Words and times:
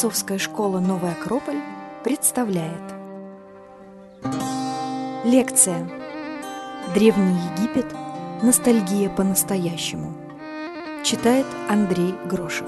Отцовская 0.00 0.38
школа 0.38 0.80
«Новый 0.80 1.12
Акрополь» 1.12 1.60
представляет. 2.02 2.80
Лекция. 5.26 5.86
«Древний 6.94 7.36
Египет. 7.52 7.84
Ностальгия 8.42 9.10
по-настоящему» 9.10 10.16
Читает 11.04 11.44
Андрей 11.68 12.14
Грошев. 12.24 12.66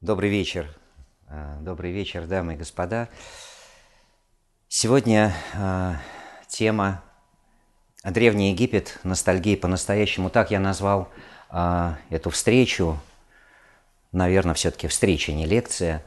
Добрый 0.00 0.30
вечер, 0.30 0.68
а, 1.26 1.58
добрый 1.60 1.90
вечер, 1.90 2.28
дамы 2.28 2.54
и 2.54 2.56
господа. 2.56 3.08
Сегодня 4.68 5.34
э, 5.54 5.94
тема 6.46 7.02
Древний 8.04 8.50
Египет, 8.52 8.98
ностальгия 9.02 9.56
по-настоящему. 9.56 10.30
Так 10.30 10.50
я 10.52 10.60
назвал 10.60 11.08
э, 11.50 11.94
эту 12.10 12.30
встречу, 12.30 12.98
наверное, 14.12 14.54
все-таки 14.54 14.86
встреча, 14.86 15.32
не 15.32 15.46
лекция, 15.46 16.04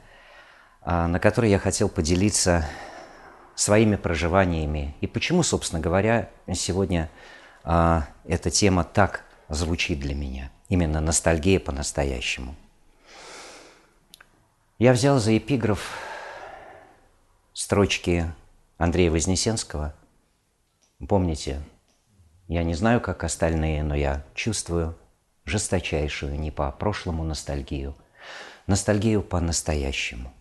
э, 0.86 1.06
на 1.08 1.20
которой 1.20 1.52
я 1.52 1.60
хотел 1.60 1.90
поделиться 1.90 2.66
своими 3.56 3.98
проживаниями. 3.98 4.96
И 5.02 5.08
почему, 5.08 5.44
собственно 5.44 5.82
говоря, 5.82 6.30
сегодня 6.54 7.10
э, 7.66 8.02
эта 8.26 8.50
тема 8.50 8.86
так 8.86 9.26
звучит 9.50 10.00
для 10.00 10.16
меня. 10.16 10.50
Именно 10.70 11.02
ностальгия 11.02 11.60
по-настоящему. 11.60 12.56
Я 14.80 14.94
взял 14.94 15.20
за 15.20 15.38
эпиграф 15.38 16.00
строчки 17.52 18.32
Андрея 18.78 19.12
Вознесенского. 19.12 19.94
Помните, 21.08 21.62
я 22.52 22.66
не 22.66 22.74
знаю, 22.74 23.00
как 23.00 23.24
остальные, 23.24 23.82
но 23.82 23.96
я 23.96 24.26
чувствую 24.36 24.98
жесточайшую 25.46 26.38
не 26.38 26.52
по 26.52 26.70
прошлому 26.70 27.24
ностальгию, 27.24 27.96
ностальгию 28.68 29.24
по 29.24 29.40
настоящему. 29.40 30.34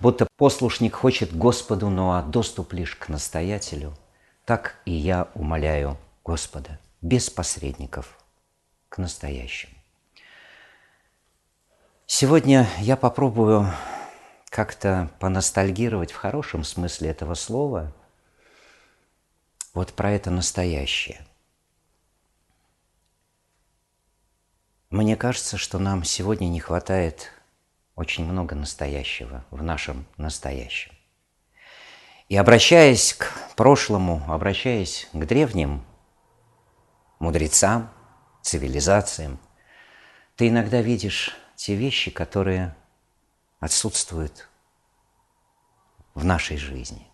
Будто 0.00 0.26
послушник 0.38 0.94
хочет 0.94 1.36
Господу, 1.36 1.90
но 1.90 2.14
а 2.14 2.22
доступ 2.22 2.72
лишь 2.72 2.96
к 2.96 3.10
настоятелю, 3.10 3.92
так 4.46 4.76
и 4.86 4.92
я 4.92 5.28
умоляю 5.34 5.98
Господа, 6.24 6.78
без 7.02 7.28
посредников, 7.28 8.16
к 8.88 8.96
настоящему. 8.96 9.74
Сегодня 12.06 12.66
я 12.78 12.96
попробую 12.96 13.70
как-то 14.48 15.10
поностальгировать 15.18 16.12
в 16.12 16.16
хорошем 16.16 16.64
смысле 16.64 17.10
этого 17.10 17.34
слова 17.34 17.92
вот 19.76 19.92
про 19.92 20.10
это 20.10 20.30
настоящее. 20.30 21.20
Мне 24.88 25.16
кажется, 25.16 25.58
что 25.58 25.78
нам 25.78 26.02
сегодня 26.02 26.46
не 26.46 26.60
хватает 26.60 27.30
очень 27.94 28.24
много 28.24 28.54
настоящего 28.54 29.44
в 29.50 29.62
нашем 29.62 30.06
настоящем. 30.16 30.92
И 32.30 32.38
обращаясь 32.38 33.12
к 33.12 33.30
прошлому, 33.54 34.24
обращаясь 34.28 35.10
к 35.12 35.26
древним 35.26 35.84
мудрецам, 37.18 37.92
цивилизациям, 38.40 39.38
ты 40.36 40.48
иногда 40.48 40.80
видишь 40.80 41.36
те 41.54 41.74
вещи, 41.74 42.10
которые 42.10 42.74
отсутствует 43.60 44.48
в 46.14 46.24
нашей 46.24 46.56
жизни. 46.56 47.06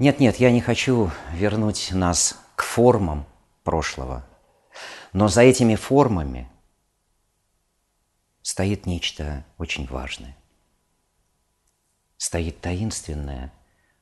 Нет, 0.00 0.18
нет, 0.18 0.36
я 0.36 0.50
не 0.50 0.60
хочу 0.60 1.12
вернуть 1.32 1.90
нас 1.92 2.36
к 2.56 2.64
формам 2.64 3.26
прошлого, 3.62 4.26
но 5.12 5.28
за 5.28 5.42
этими 5.42 5.76
формами 5.76 6.50
стоит 8.42 8.86
нечто 8.86 9.44
очень 9.58 9.86
важное. 9.86 10.36
Стоит 12.16 12.60
таинственное, 12.60 13.52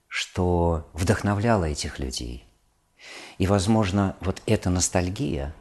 что 0.07 0.89
вдохновляло 0.95 1.67
этих 1.67 1.99
людей. 1.99 2.47
И, 3.37 3.47
возможно, 3.47 4.17
вот 4.21 4.41
эта 4.47 4.71
ностальгия, 4.71 5.55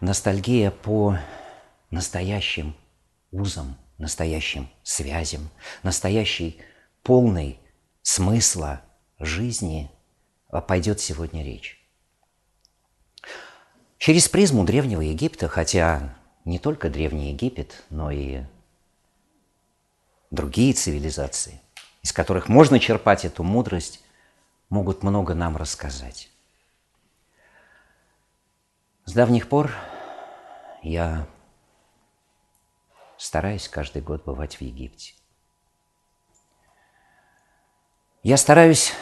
ностальгия 0.00 0.70
по 0.70 1.16
настоящим 1.90 2.76
узам– 3.30 3.78
настоящим 4.02 4.68
связям, 4.82 5.48
настоящей 5.82 6.60
полной 7.02 7.58
смысла 8.02 8.82
жизни 9.24 9.90
а 10.52 10.60
пойдет 10.60 11.00
сегодня 11.00 11.42
речь. 11.42 11.82
Через 13.96 14.28
призму 14.28 14.64
Древнего 14.64 15.00
Египта, 15.00 15.48
хотя 15.48 16.14
не 16.44 16.58
только 16.58 16.90
Древний 16.90 17.30
Египет, 17.32 17.82
но 17.88 18.10
и 18.10 18.42
другие 20.30 20.74
цивилизации, 20.74 21.60
из 22.02 22.12
которых 22.12 22.48
можно 22.48 22.78
черпать 22.78 23.24
эту 23.24 23.42
мудрость, 23.42 24.04
могут 24.68 25.02
много 25.02 25.34
нам 25.34 25.56
рассказать. 25.56 26.30
С 29.06 29.14
давних 29.14 29.48
пор 29.48 29.72
я 30.82 31.26
стараюсь 33.16 33.68
каждый 33.68 34.02
год 34.02 34.24
бывать 34.24 34.56
в 34.56 34.60
Египте. 34.60 35.14
Я 38.22 38.36
стараюсь 38.36 38.92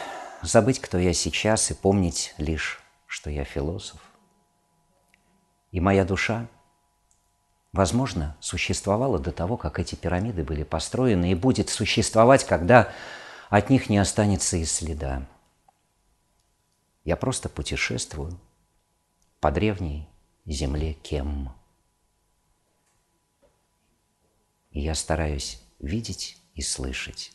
забыть, 0.41 0.79
кто 0.79 0.97
я 0.97 1.13
сейчас, 1.13 1.71
и 1.71 1.73
помнить 1.73 2.33
лишь, 2.37 2.81
что 3.07 3.29
я 3.29 3.43
философ. 3.43 3.99
И 5.71 5.79
моя 5.79 6.03
душа, 6.03 6.47
возможно, 7.71 8.35
существовала 8.39 9.19
до 9.19 9.31
того, 9.31 9.57
как 9.57 9.79
эти 9.79 9.95
пирамиды 9.95 10.43
были 10.43 10.63
построены, 10.63 11.31
и 11.31 11.35
будет 11.35 11.69
существовать, 11.69 12.45
когда 12.45 12.91
от 13.49 13.69
них 13.69 13.89
не 13.89 13.97
останется 13.97 14.57
и 14.57 14.65
следа. 14.65 15.27
Я 17.03 17.15
просто 17.15 17.49
путешествую 17.49 18.39
по 19.39 19.51
древней 19.51 20.07
земле 20.45 20.93
Кемма. 20.93 21.55
И 24.71 24.79
я 24.79 24.95
стараюсь 24.95 25.61
видеть 25.79 26.37
и 26.53 26.61
слышать. 26.61 27.33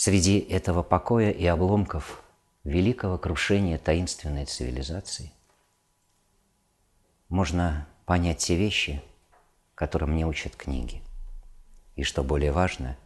Среди 0.00 0.38
этого 0.38 0.84
покоя 0.84 1.32
и 1.32 1.44
обломков 1.44 2.22
великого 2.62 3.18
крушения 3.18 3.78
таинственной 3.78 4.44
цивилизации 4.44 5.32
можно 7.28 7.88
понять 8.06 8.38
те 8.38 8.54
вещи, 8.54 9.02
которым 9.74 10.14
не 10.14 10.24
учат 10.24 10.54
книги. 10.54 11.02
И 11.96 12.04
что 12.04 12.22
более 12.22 12.52
важно, 12.52 12.96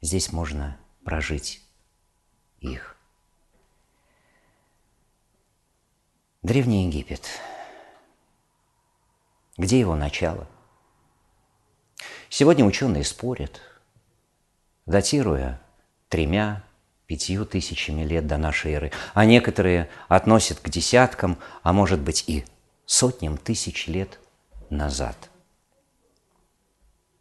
здесь 0.00 0.32
можно 0.32 0.78
прожить 1.04 1.62
их. 2.60 2.96
Древний 6.40 6.86
Египет. 6.86 7.28
Где 9.58 9.78
его 9.78 9.94
начало– 9.94 10.48
Сегодня 12.32 12.64
ученые 12.64 13.02
спорят, 13.02 13.60
датируя 14.90 15.60
тремя, 16.08 16.62
пятью 17.06 17.46
тысячами 17.46 18.02
лет 18.02 18.26
до 18.26 18.36
нашей 18.36 18.72
эры, 18.72 18.92
а 19.14 19.24
некоторые 19.24 19.88
относят 20.08 20.60
к 20.60 20.68
десяткам, 20.68 21.38
а 21.62 21.72
может 21.72 22.00
быть 22.00 22.24
и 22.26 22.44
сотням 22.86 23.36
тысяч 23.36 23.86
лет 23.86 24.18
назад. 24.68 25.16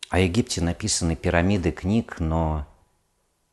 О 0.09 0.19
Египте 0.19 0.61
написаны 0.61 1.15
пирамиды 1.15 1.71
книг, 1.71 2.19
но 2.19 2.67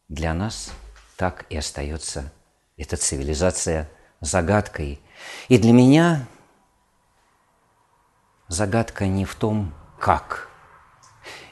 для 0.09 0.33
нас 0.33 0.73
так 1.17 1.45
и 1.51 1.57
остается 1.57 2.33
эта 2.79 2.97
цивилизация 2.97 3.91
загадкой. 4.21 5.01
И 5.49 5.59
для 5.59 5.73
меня 5.73 6.27
загадка 8.49 9.07
не 9.07 9.27
в 9.27 9.35
том, 9.35 9.75
как– 9.99 10.49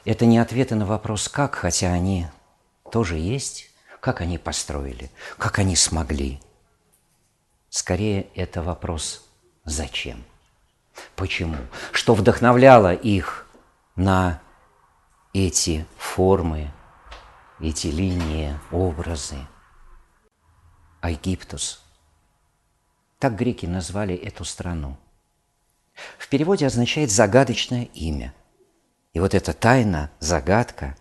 это 0.05 0.27
не 0.27 0.37
ответы 0.37 0.75
на 0.75 0.85
вопрос 0.85 1.27
«как», 1.27 1.55
хотя 1.55 1.91
они 1.91 2.27
тоже 2.91 3.17
есть, 3.17 3.69
как 3.99 4.21
они 4.21 4.37
построили, 4.37 5.09
как 5.37 5.59
они 5.59 5.75
смогли. 5.75 6.39
Скорее, 7.69 8.27
это 8.35 8.61
вопрос 8.61 9.27
«зачем?», 9.63 10.23
«почему?», 11.15 11.57
что 11.91 12.13
вдохновляло 12.13 12.93
их 12.93 13.47
на 13.95 14.41
эти 15.33 15.85
формы, 15.97 16.71
эти 17.59 17.87
линии, 17.87 18.57
образы. 18.71 19.37
Египтус. 21.03 21.83
Так 23.19 23.35
греки 23.35 23.65
назвали 23.65 24.15
эту 24.15 24.43
страну. 24.43 24.97
В 26.17 26.27
переводе 26.29 26.65
означает 26.65 27.11
«загадочное 27.11 27.83
имя», 27.93 28.33
и 29.13 29.19
вот 29.19 29.33
эта 29.33 29.53
тайна, 29.53 30.11
загадка, 30.19 30.97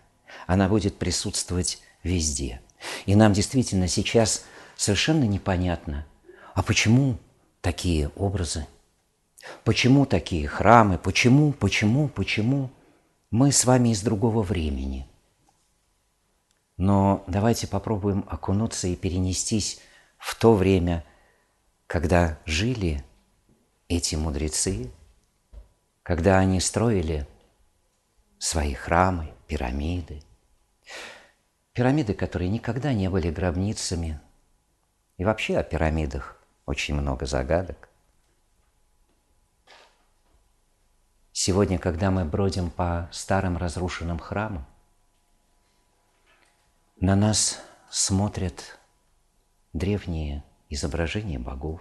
она 0.46 0.68
будет 0.68 0.96
присутствовать 0.98 1.80
везде. 2.02 2.60
И 3.06 3.14
нам 3.14 3.32
действительно 3.32 3.88
сейчас 3.88 4.44
совершенно 4.76 5.24
непонятно, 5.24 6.06
а 6.54 6.62
почему 6.62 7.18
такие 7.60 8.10
образы, 8.16 8.66
Почему 9.62 10.06
такие 10.06 10.46
храмы? 10.48 10.98
Почему, 10.98 11.52
почему, 11.52 12.08
почему? 12.08 12.70
Мы 13.30 13.52
с 13.52 13.64
вами 13.64 13.90
из 13.90 14.02
другого 14.02 14.42
времени. 14.42 15.06
Но 16.76 17.24
давайте 17.26 17.66
попробуем 17.66 18.24
окунуться 18.28 18.88
и 18.88 18.96
перенестись 18.96 19.80
в 20.18 20.34
то 20.34 20.54
время, 20.54 21.04
когда 21.86 22.38
жили 22.46 23.04
эти 23.88 24.16
мудрецы, 24.16 24.90
когда 26.02 26.38
они 26.38 26.60
строили 26.60 27.26
свои 28.38 28.74
храмы, 28.74 29.32
пирамиды. 29.46 30.22
Пирамиды, 31.74 32.14
которые 32.14 32.48
никогда 32.50 32.92
не 32.92 33.10
были 33.10 33.30
гробницами. 33.30 34.20
И 35.16 35.24
вообще 35.24 35.58
о 35.58 35.64
пирамидах 35.64 36.40
очень 36.66 36.94
много 36.94 37.26
загадок. 37.26 37.88
Сегодня, 41.32 41.80
когда 41.80 42.12
мы 42.12 42.24
бродим 42.24 42.70
по 42.70 43.08
старым 43.10 43.56
разрушенным 43.56 44.20
храмам, 44.20 44.64
на 47.00 47.16
нас 47.16 47.60
смотрят 47.90 48.78
древние 49.72 50.44
изображения 50.68 51.40
богов, 51.40 51.80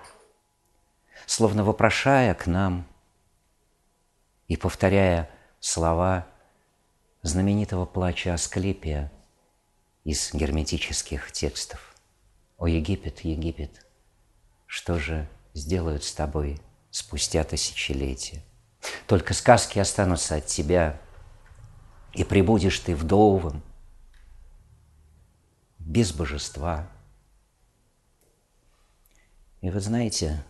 словно 1.28 1.64
вопрошая 1.64 2.34
к 2.34 2.48
нам 2.48 2.88
и 4.48 4.58
повторяя 4.58 5.30
слова 5.60 6.26
знаменитого 7.22 7.86
плача 7.86 8.34
Асклепия 8.34 9.12
из 10.04 10.34
герметических 10.34 11.32
текстов. 11.32 11.96
«О 12.58 12.68
Египет, 12.68 13.22
Египет, 13.22 13.86
что 14.66 15.00
же 15.00 15.30
сделают 15.54 16.04
с 16.04 16.14
тобой 16.14 16.62
спустя 16.92 17.44
тысячелетия?» 17.44 18.44
Только 19.08 19.34
сказки 19.34 19.80
останутся 19.80 20.36
от 20.36 20.46
тебя, 20.46 21.00
и 22.14 22.24
прибудешь 22.24 22.80
ты 22.80 22.96
вдовым, 22.96 23.64
без 25.80 26.14
божества. 26.14 26.90
И 29.62 29.70
вы 29.70 29.80
знаете, 29.80 30.44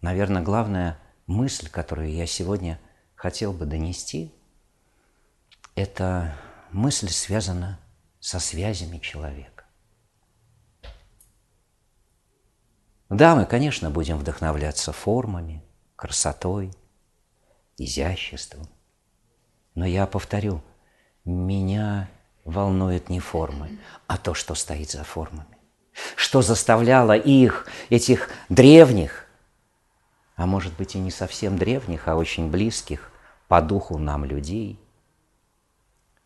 наверное, 0.00 0.42
главная 0.42 0.98
мысль, 1.26 1.68
которую 1.68 2.12
я 2.12 2.26
сегодня 2.26 2.80
хотел 3.14 3.52
бы 3.52 3.66
донести, 3.66 4.32
это 5.74 6.36
мысль 6.70 7.08
связана 7.08 7.78
со 8.24 8.40
связями 8.40 8.96
человека. 8.96 9.66
Да, 13.10 13.36
мы, 13.36 13.44
конечно, 13.44 13.90
будем 13.90 14.16
вдохновляться 14.16 14.92
формами, 14.92 15.62
красотой– 15.94 16.72
изяществом. 17.76 18.66
Но 19.74 19.84
я 19.84 20.06
повторю, 20.06 20.62
меня 21.26 22.08
волнует 22.46 23.10
не 23.10 23.20
формы, 23.20 23.78
а 24.06 24.16
то, 24.16 24.32
что 24.32 24.54
стоит 24.54 24.90
за 24.90 25.04
формами. 25.04 25.58
Что 26.16 26.40
заставляло 26.40 27.18
их, 27.18 27.68
этих 27.90 28.30
древних, 28.48 29.26
а 30.34 30.46
может 30.46 30.72
быть 30.78 30.94
и 30.94 30.98
не 30.98 31.10
совсем 31.10 31.58
древних, 31.58 32.08
а 32.08 32.16
очень 32.16 32.50
близких 32.50 33.12
по 33.48 33.60
духу 33.60 33.98
нам 33.98 34.24
людей, 34.24 34.80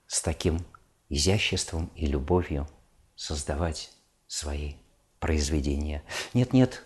с 0.07 0.23
таким 0.23 0.65
изяществом 1.09 1.91
и 1.95 2.07
любовью 2.07 2.69
создавать 3.17 3.91
свои 4.27 4.75
произведения. 5.19 6.03
Нет-нет, 6.35 6.85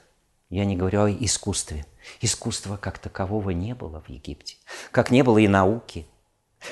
я 0.49 0.65
не 0.65 0.77
говорю 0.77 1.05
о 1.05 1.11
искусстве. 1.11 1.87
Искусства 2.21 2.77
как 2.77 2.99
такового 2.99 3.51
не 3.51 3.75
было 3.75 4.01
в 4.01 4.09
Египте. 4.09 4.57
Как 4.91 5.11
не 5.11 5.23
было 5.23 5.39
и 5.39 5.49
науки, 5.49 6.07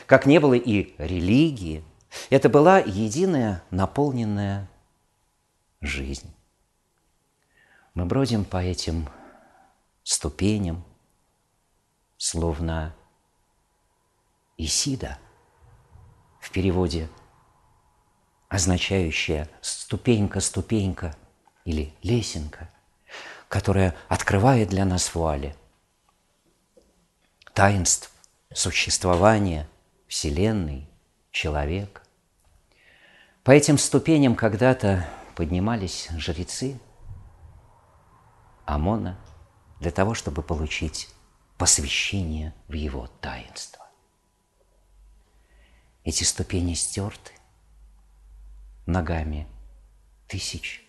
как 0.07 0.27
не 0.27 0.39
было 0.39 0.55
и 0.55 0.95
религии. 0.99 1.85
Это 2.29 2.49
была 2.49 2.79
единая 2.79 3.63
наполненная 3.71 4.69
жизнь. 5.81 6.33
Мы 7.95 8.07
бродим 8.07 8.45
по 8.45 8.63
этим 8.63 9.09
ступеням, 10.03 10.85
словно 12.17 12.95
Исида, 14.57 15.19
в 16.41 16.51
переводе 16.51 17.09
означающая 18.51 19.49
ступенька-ступенька 19.63 21.17
или 21.65 21.95
лесенка– 22.03 22.69
которая 23.51 23.97
открывает 24.09 24.69
для 24.69 24.85
нас 24.85 25.13
вуали 25.13 25.57
таинств 27.53 28.13
существования 28.55 29.69
Вселенной, 30.07 30.89
человека. 31.33 32.01
По 33.43 33.51
этим 33.51 33.77
ступеням 33.77 34.37
когда-то 34.37 35.05
поднимались 35.35 36.09
жрецы 36.17 36.81
Амона 38.67 39.19
для 39.81 39.91
того, 39.91 40.15
чтобы 40.15 40.43
получить 40.43 41.09
посвящение 41.59 42.55
в 42.69 42.75
его 42.75 43.09
таинство. 43.21 43.85
Эти 46.05 46.23
ступени 46.23 46.75
стерты 46.75 47.33
ногами 48.91 49.47
тысяч 50.27 50.85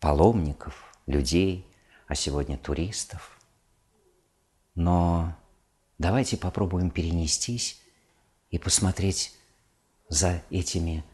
паломников– 0.00 0.90
людей, 1.06 1.66
а 2.06 2.14
сегодня 2.14 2.56
туристов. 2.56 3.38
Но 4.74 5.34
давайте 5.98 6.36
попробуем 6.36 6.90
перенестись 6.90 7.80
и 8.50 8.58
посмотреть 8.58 9.34
за 10.08 10.42
этими 10.50 11.04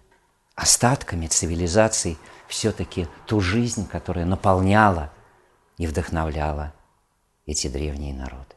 остатками 0.55 1.27
цивилизаций 1.27 2.19
все-таки 2.49 3.07
ту 3.27 3.41
жизнь, 3.41 3.87
которая 3.87 4.25
наполняла 4.25 5.13
и 5.77 5.87
вдохновляла 5.87 6.75
эти 7.47 7.69
древние 7.69 8.15
народы. 8.15 8.55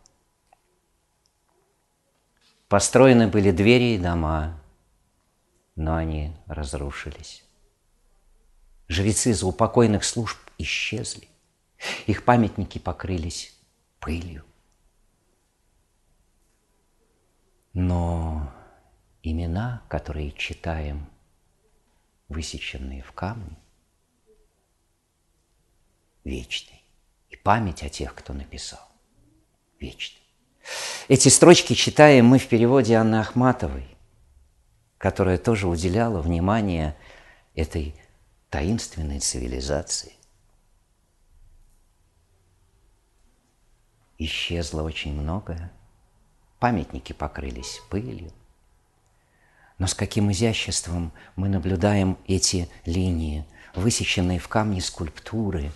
Построены 2.68 3.28
были 3.28 3.52
двери 3.52 3.96
и 3.96 4.00
дома, 4.00 4.60
но 5.76 5.96
они 5.96 6.36
разрушились. 6.48 7.44
Жрецы 8.88 9.34
заупокойных 9.34 10.04
служб 10.04 10.38
исчезли. 10.58 11.28
Их 12.06 12.26
памятники 12.26 12.80
покрылись 12.80 13.56
пылью. 14.00 14.46
Но 17.74 18.54
имена, 19.24 19.82
которые 19.90 20.32
читаем, 20.32 21.10
высеченные 22.30 23.02
в 23.02 23.12
камне, 23.14 23.58
вечны. 26.24 26.80
И 27.30 27.36
память 27.36 27.84
о 27.84 27.90
тех, 27.90 28.14
кто 28.14 28.34
написал, 28.34 28.88
вечна. 29.80 30.20
Эти 31.08 31.30
строчки 31.30 31.74
читаем 31.74 32.28
мы 32.28 32.38
в 32.38 32.48
переводе 32.48 32.94
Анны 32.94 33.20
Ахматовой, 33.20 33.93
которая 35.04 35.38
тоже 35.38 35.68
уделяла 35.68 36.22
внимание 36.22 36.96
этой 37.56 37.94
таинственной 38.50 39.20
цивилизации. 39.20 40.14
исчезло 44.18 44.84
очень 44.84 45.12
многое. 45.14 45.74
Памятники 46.60 47.12
покрылись 47.12 47.82
пылью. 47.90 48.32
Но 49.78 49.88
с 49.88 49.94
каким 49.94 50.32
изяществом 50.32 51.12
мы 51.36 51.50
наблюдаем 51.50 52.18
эти 52.26 52.70
линии, 52.86 53.46
высеченные 53.76 54.40
в 54.40 54.48
камне 54.48 54.80
скульптуры, 54.80 55.74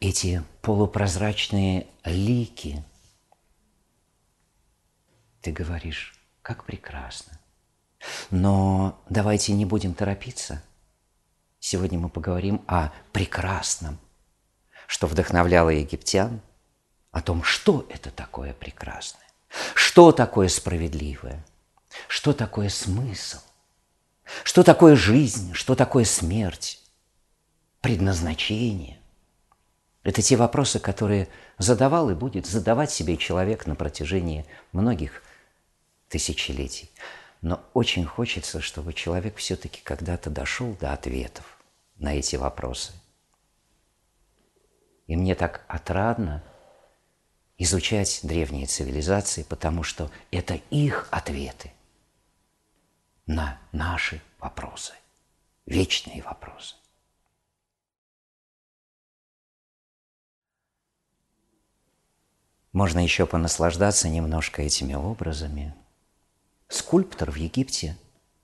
эти 0.00 0.42
полупрозрачные 0.62 1.88
лики. 2.06 2.82
Ты 5.42 5.52
говоришь, 5.52 6.18
как 6.40 6.64
прекрасно. 6.64 7.38
Но 8.30 9.00
давайте 9.08 9.52
не 9.52 9.64
будем 9.64 9.94
торопиться. 9.94 10.62
Сегодня 11.60 11.98
мы 11.98 12.08
поговорим 12.08 12.62
о 12.66 12.90
прекрасном, 13.12 13.98
что 14.86 15.06
вдохновляло 15.06 15.70
египтян– 15.70 16.40
о 17.14 17.22
том, 17.22 17.44
что 17.44 17.86
это 17.90 18.10
такое 18.10 18.52
прекрасное, 18.52 19.24
что 19.76 20.10
такое 20.10 20.48
справедливое, 20.48 21.46
что 22.08 22.32
такое 22.32 22.68
смысл, 22.68 23.38
что 24.42 24.64
такое 24.64 24.96
жизнь, 24.96 25.54
что 25.54 25.76
такое 25.76 26.04
смерть, 26.04 26.80
предназначение. 27.80 28.98
Это 30.02 30.22
те 30.22 30.34
вопросы, 30.34 30.80
которые 30.80 31.28
задавал 31.56 32.10
и 32.10 32.14
будет 32.14 32.46
задавать 32.46 32.90
себе 32.90 33.16
человек 33.16 33.64
на 33.66 33.76
протяжении 33.76 34.44
многих 34.72 35.22
тысячелетий. 36.08 36.90
Но 37.44 37.62
очень 37.74 38.06
хочется, 38.06 38.62
чтобы 38.62 38.94
человек 38.94 39.36
все-таки 39.36 39.82
когда-то 39.82 40.30
дошел 40.30 40.72
до 40.80 40.94
ответов 40.94 41.44
на 41.96 42.14
эти 42.14 42.36
вопросы. 42.36 42.94
И 45.06 45.14
мне 45.14 45.34
так 45.34 45.62
отрадно– 45.68 46.42
изучать 47.58 48.20
древние 48.22 48.64
цивилизации, 48.64 49.42
потому 49.42 49.82
что 49.82 50.10
это 50.30 50.54
их 50.70 51.06
ответы 51.10 51.70
на 53.26 53.60
наши 53.72 54.22
вопросы, 54.38 54.94
вечные 55.66 56.22
вопросы. 56.22 56.76
Можно 62.72 63.00
еще 63.00 63.26
понаслаждаться 63.26 64.08
немножко 64.08 64.62
этими 64.62 64.94
образами. 64.94 65.74
Скульптор 66.74 67.30
в 67.30 67.36
Египте 67.36 67.96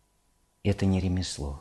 –это 0.62 0.86
не 0.86 1.00
ремесло. 1.00 1.60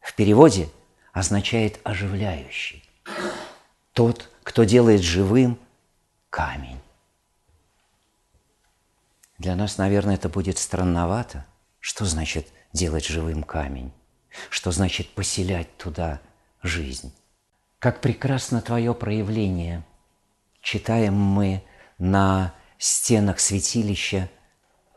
В 0.00 0.12
переводе 0.16 0.68
означает 1.12 1.78
«оживляющий». 1.84 2.82
Тот, 3.92 4.28
кто 4.42 4.64
делает 4.64 5.02
живым 5.02 5.56
камень. 6.30 6.80
Для 9.38 9.54
нас, 9.54 9.78
наверное, 9.78 10.16
это 10.16 10.28
будет 10.28 10.58
странновато. 10.58 11.46
Что 11.78 12.06
значит 12.06 12.48
делать 12.72 13.06
живым 13.06 13.44
камень? 13.44 13.92
Что 14.48 14.72
значит 14.72 15.10
поселять 15.10 15.76
туда 15.76 16.20
жизнь? 16.60 17.14
Как 17.78 18.00
прекрасно 18.00 18.60
твое 18.60 18.92
проявление– 18.94 19.84
читаем 20.60 21.14
мы 21.14 21.62
на 21.98 22.52
стенах 22.78 23.38
святилища 23.38 24.28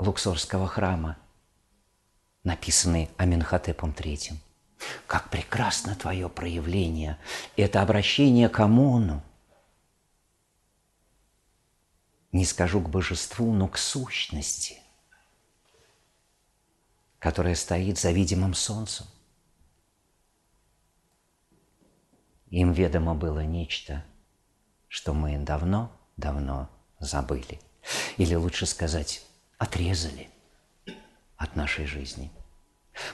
Луксорского 0.04 0.68
храма, 0.68 1.18
написанные 2.44 3.10
Аминхотепом 3.18 3.92
III. 3.92 4.36
Как 5.08 5.30
прекрасно 5.30 5.96
твое 5.96 6.30
проявление! 6.30 7.18
Это 7.56 7.82
обращение 7.82 8.50
к 8.50 8.60
Амону. 8.60 9.24
Не 12.32 12.46
скажу 12.46 12.82
к 12.82 12.90
божеству, 12.90 13.54
но 13.54 13.68
к 13.68 13.78
сущности, 13.78 14.82
которая 17.20 17.56
стоит 17.56 18.00
за 18.00 18.12
видимым 18.12 18.54
солнцем. 18.54 19.06
Им 22.50 22.72
ведомо 22.72 23.16
было 23.16 23.42
нечто– 23.42 24.04
что 24.94 25.16
мы 25.16 25.40
давно-давно 25.40 26.70
забыли. 27.00 27.60
Или 28.18 28.36
лучше 28.36 28.68
сказать, 28.68 29.26
отрезали 29.64 30.30
от 31.38 31.56
нашей 31.56 31.86
жизни. 31.86 32.32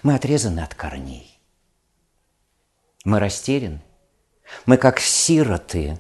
Мы 0.04 0.16
отрезаны 0.16 0.60
от 0.60 0.74
корней. 0.76 1.40
Мы 3.06 3.20
растеряны. 3.20 3.82
Мы 4.66 4.78
как 4.78 5.00
сироты, 5.00 6.00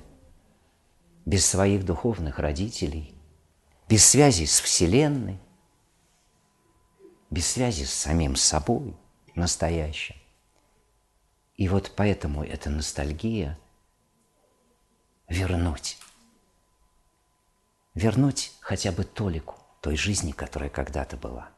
без 1.25 1.45
своих 1.45 1.85
духовных 1.85 2.39
родителей, 2.39 3.13
без 3.87 4.03
связи 4.03 4.45
с 4.45 4.59
Вселенной, 4.59 5.39
без 7.29 7.45
связи 7.45 7.83
с 7.83 7.93
самим 7.93 8.35
собой 8.35 8.97
настоящим. 9.35 10.15
И 11.57 11.67
вот 11.67 11.93
поэтому 11.95 12.43
эта 12.43 12.71
ностальгия– 12.71 13.59
вернуть. 15.27 15.99
Вернуть 17.93 18.51
хотя 18.61 18.91
бы 18.91 19.03
толику 19.03 19.58
той 19.81 19.95
жизни, 19.95 20.31
которая 20.31 20.69
когда-то 20.69 21.17
была. 21.17 21.49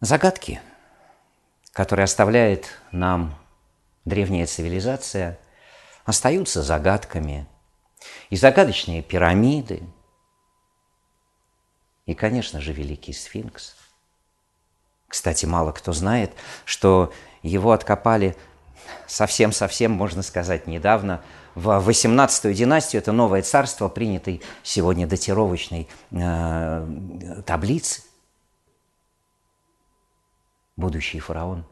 Загадки, 0.00 0.60
которые 1.72 2.04
оставляет 2.04 2.80
нам 2.92 3.34
древняя 4.04 4.46
цивилизация, 4.46 5.38
остаются 6.04 6.62
загадками. 6.62 7.46
И 8.30 8.36
загадочные 8.36 9.02
пирамиды, 9.02 9.82
и, 12.06 12.14
конечно 12.14 12.60
же, 12.60 12.72
Великий 12.72 13.12
Сфинкс. 13.12 13.76
Кстати, 15.08 15.44
мало 15.44 15.72
кто 15.72 15.92
знает, 15.92 16.32
что 16.64 17.12
его 17.42 17.72
откопали 17.72 18.34
совсем-совсем, 19.06 19.92
можно 19.92 20.22
сказать, 20.22 20.66
недавно, 20.66 21.22
в 21.54 21.68
18-ю 21.88 22.52
династию, 22.52 23.02
это 23.02 23.12
новое 23.12 23.42
царство, 23.42 23.88
принятой 23.88 24.42
сегодня 24.62 25.06
датировочной 25.06 25.88
э, 26.10 27.42
таблицы. 27.44 28.02
Будущий 30.76 31.18
фараон 31.18 31.66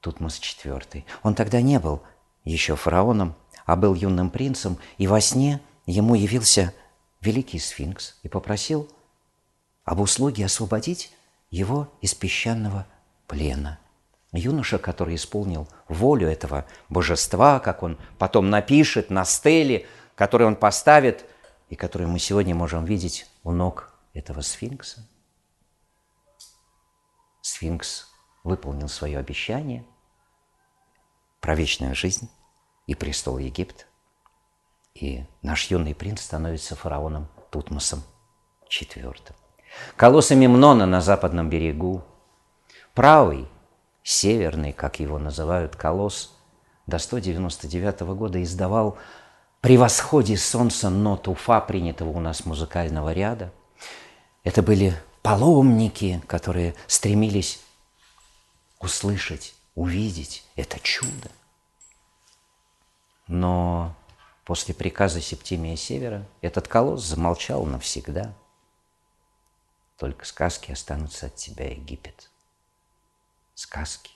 Тутмос 0.00 0.40
IV. 0.40 1.04
Он 1.22 1.34
тогда 1.34 1.60
не 1.60 1.78
был 1.78 2.02
еще 2.44 2.74
фараоном, 2.74 3.36
а 3.64 3.76
был 3.76 3.94
юным 3.94 4.30
принцем, 4.30 4.78
и 4.96 5.06
во 5.06 5.20
сне 5.20 5.60
ему 5.86 6.14
явился 6.14 6.74
великий 7.20 7.58
сфинкс 7.58 8.18
и 8.22 8.28
попросил 8.28 8.88
об 9.84 10.00
услуге 10.00 10.46
освободить 10.46 11.12
его 11.50 11.92
из 12.00 12.14
песчаного 12.14 12.86
плена– 13.26 13.78
Юноша, 14.32 14.78
который 14.78 15.14
исполнил 15.14 15.68
волю 15.88 16.28
этого 16.28 16.66
божества, 16.88 17.60
как 17.60 17.82
он 17.82 17.98
потом 18.18 18.50
напишет 18.50 19.08
на 19.10 19.24
стеле, 19.24 19.86
который 20.14 20.46
он 20.46 20.56
поставит, 20.56 21.24
и 21.70 21.76
который 21.76 22.06
мы 22.06 22.18
сегодня 22.18 22.54
можем 22.54 22.84
видеть 22.84 23.26
у 23.42 23.52
ног 23.52 23.92
этого 24.12 24.42
сфинкса. 24.42 25.06
Сфинкс 27.40 28.10
выполнил 28.44 28.88
свое 28.88 29.18
обещание 29.18 29.84
про 31.40 31.54
вечную 31.54 31.94
жизнь 31.94 32.30
и 32.86 32.94
престол 32.94 33.38
Египта. 33.38 33.84
И 34.94 35.24
наш 35.42 35.70
юный 35.70 35.94
принц 35.94 36.20
становится 36.20 36.74
фараоном 36.74 37.28
Тутмосом 37.50 38.02
IV. 38.68 39.32
Колосса 39.96 40.34
Мемнона 40.34 40.86
на 40.86 41.00
западном 41.00 41.48
берегу, 41.48 42.02
правый– 42.94 43.48
северный, 44.08 44.72
как 44.72 45.00
его 45.00 45.18
называют, 45.18 45.76
колосс, 45.76 46.34
до 46.86 46.98
199 46.98 48.00
года 48.16 48.42
издавал 48.42 48.96
при 49.60 49.76
восходе 49.76 50.38
солнца 50.38 50.88
ноту 50.88 51.34
фа, 51.34 51.60
принятого 51.60 52.08
у 52.10 52.20
нас 52.20 52.46
музыкального 52.46 53.12
ряда. 53.12 53.52
Это 54.44 54.62
были 54.62 54.98
паломники, 55.20 56.22
которые 56.26 56.74
стремились 56.86 57.60
услышать, 58.80 59.54
увидеть 59.74 60.42
это 60.56 60.80
чудо. 60.80 61.30
Но 63.26 63.94
после 64.46 64.72
приказа 64.74 65.20
Септимия 65.20 65.76
Севера 65.76 66.26
этот 66.40 66.66
колосс 66.66 67.04
замолчал 67.04 67.66
навсегда. 67.66 68.32
Только 69.98 70.24
сказки 70.24 70.72
останутся 70.72 71.26
от 71.26 71.34
тебя, 71.34 71.68
Египет 71.70 72.30
сказки. 73.58 74.12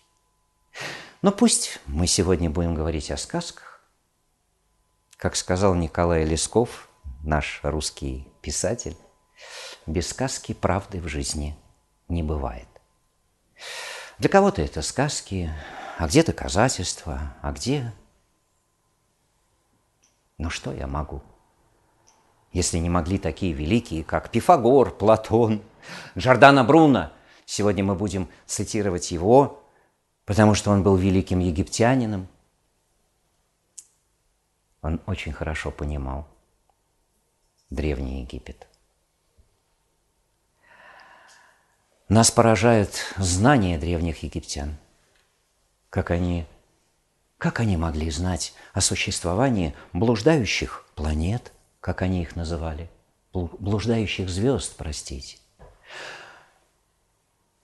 Но 1.21 1.33
пусть 1.33 1.81
мы 1.87 2.07
сегодня 2.07 2.49
будем 2.49 2.77
говорить 2.77 3.11
о 3.11 3.17
сказках. 3.17 3.81
Как 5.17 5.35
сказал 5.35 5.75
Николай 5.75 6.25
Лесков, 6.25 6.89
наш 7.25 7.59
русский 7.65 8.29
писатель, 8.41 8.97
без 9.85 10.09
сказки 10.09 10.55
правды 10.55 11.01
в 11.01 11.09
жизни 11.09 11.57
не 12.09 12.23
бывает. 12.23 12.69
Для 14.19 14.29
кого-то 14.29 14.63
это 14.63 14.81
сказки, 14.81 15.53
а 15.99 16.07
где 16.07 16.23
доказательства, 16.23 17.35
а 17.43 17.51
где... 17.51 17.93
Ну 20.39 20.51
что 20.51 20.73
я 20.73 20.87
могу? 20.87 21.21
Если 22.53 22.79
не 22.79 22.91
могли 22.91 23.19
такие 23.19 23.53
великие, 23.53 24.05
как 24.05 24.31
Пифагор, 24.31 24.93
Платон, 24.93 25.65
Джордано 26.17 26.63
Бруно– 26.63 27.13
Сегодня 27.55 27.85
мы 27.85 27.95
будем 27.95 28.31
цитировать 28.47 29.11
его, 29.11 29.63
потому 30.25 30.55
что 30.55 30.71
он 30.71 30.83
был 30.83 30.97
великим 30.97 31.39
египтянином. 31.39 32.27
Он 34.81 35.03
очень 35.05 35.35
хорошо 35.35 35.71
понимал 35.71 36.27
Древний 37.69 38.23
Египет. 38.23 38.67
Нас 42.09 42.31
поражает 42.31 43.15
знание 43.19 43.77
древних 43.77 44.23
египтян, 44.23 44.79
как 45.91 46.11
они, 46.11 46.47
как 47.37 47.61
они 47.61 47.77
могли 47.77 48.11
знать 48.11 48.55
о 48.73 48.81
существовании 48.81 49.75
блуждающих 49.93 50.87
планет, 50.95 51.53
как 51.81 52.01
они 52.01 52.23
их 52.23 52.35
называли, 52.35 52.89
блуждающих 53.35 54.31
звезд, 54.31 54.75
простите. 54.79 55.37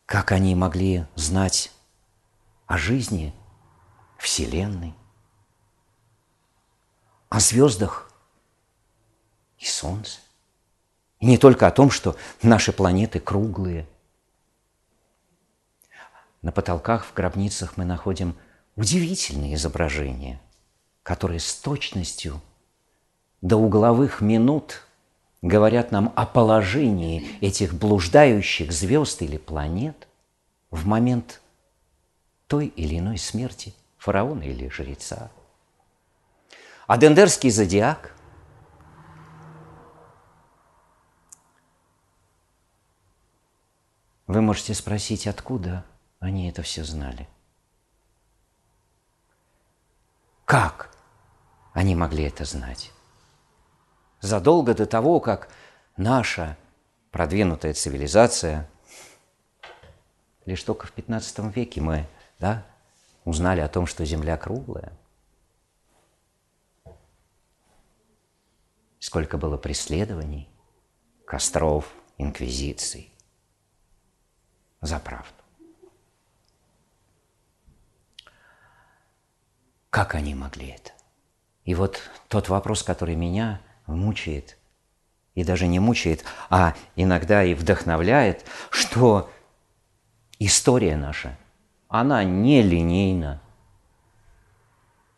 Как 0.08 0.32
они 0.32 0.54
могли 0.54 1.04
знать 1.16 1.70
о 2.64 2.78
жизни 2.78 3.34
Вселенной, 4.16 4.94
о 7.28 7.40
звездах 7.40 8.10
и 9.58 9.66
Солнце? 9.66 10.20
И 11.20 11.26
не 11.26 11.36
только 11.36 11.66
о 11.66 11.70
том, 11.70 11.90
что 11.90 12.16
наши 12.40 12.72
планеты 12.72 13.20
круглые. 13.20 13.86
На 16.40 16.52
потолках 16.52 17.04
в 17.04 17.12
гробницах 17.12 17.76
мы 17.76 17.84
находим 17.84 18.34
удивительные 18.76 19.56
изображения, 19.56 20.40
которые 21.02 21.38
с 21.38 21.54
точностью 21.54 22.40
до 23.42 23.58
угловых 23.58 24.22
минут 24.22 24.87
говорят 25.42 25.92
нам 25.92 26.12
о 26.16 26.26
положении 26.26 27.28
этих 27.40 27.74
блуждающих 27.74 28.72
звезд 28.72 29.22
или 29.22 29.36
планет 29.36 30.08
в 30.70 30.86
момент 30.86 31.40
той 32.46 32.66
или 32.66 32.98
иной 32.98 33.18
смерти 33.18 33.74
фараона 33.98 34.42
или 34.42 34.68
жреца. 34.68 35.30
А 36.86 36.96
Дендерский 36.96 37.50
зодиак 37.50 38.14
Вы 44.26 44.42
можете 44.42 44.74
спросить, 44.74 45.26
откуда 45.26 45.86
они 46.20 46.50
это 46.50 46.60
все 46.62 46.84
знали? 46.84 47.26
Как 50.44 50.94
они 51.72 51.94
могли 51.94 52.24
это 52.24 52.44
знать? 52.44 52.92
Задолго 54.20 54.74
до 54.74 54.86
того, 54.86 55.20
как 55.20 55.48
наша 55.96 56.56
продвинутая 57.10 57.72
цивилизация, 57.72 58.68
лишь 60.44 60.62
только 60.62 60.86
в 60.86 60.92
15 60.92 61.54
веке 61.54 61.80
мы 61.80 62.06
да, 62.38 62.66
узнали 63.24 63.60
о 63.60 63.68
том, 63.68 63.86
что 63.86 64.04
Земля 64.04 64.36
круглая. 64.36 64.92
Сколько 68.98 69.38
было 69.38 69.56
преследований, 69.56 70.48
костров, 71.24 71.92
инквизиций 72.18 73.12
за 74.80 74.98
правду. 74.98 75.32
Как 79.90 80.14
они 80.14 80.34
могли 80.34 80.68
это? 80.68 80.92
И 81.64 81.74
вот 81.74 82.00
тот 82.28 82.48
вопрос, 82.48 82.82
который 82.82 83.14
меня 83.14 83.60
мучает, 83.94 84.56
и 85.34 85.44
даже 85.44 85.66
не 85.66 85.80
мучает, 85.80 86.24
а 86.50 86.74
иногда 86.96 87.42
и 87.44 87.54
вдохновляет, 87.54 88.44
что 88.70 89.30
история 90.38 90.96
наша, 90.96 91.36
она 91.88 92.24
не 92.24 92.62
линейна. 92.62 93.40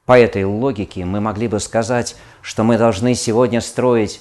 По 0.07 0.19
этой 0.19 0.45
логике 0.45 1.05
мы 1.05 1.21
могли 1.21 1.47
бы 1.47 1.61
сказать, 1.61 2.17
что 2.43 2.65
мы 2.65 2.79
должны 2.79 3.15
сегодня 3.15 3.61
строить 3.61 4.21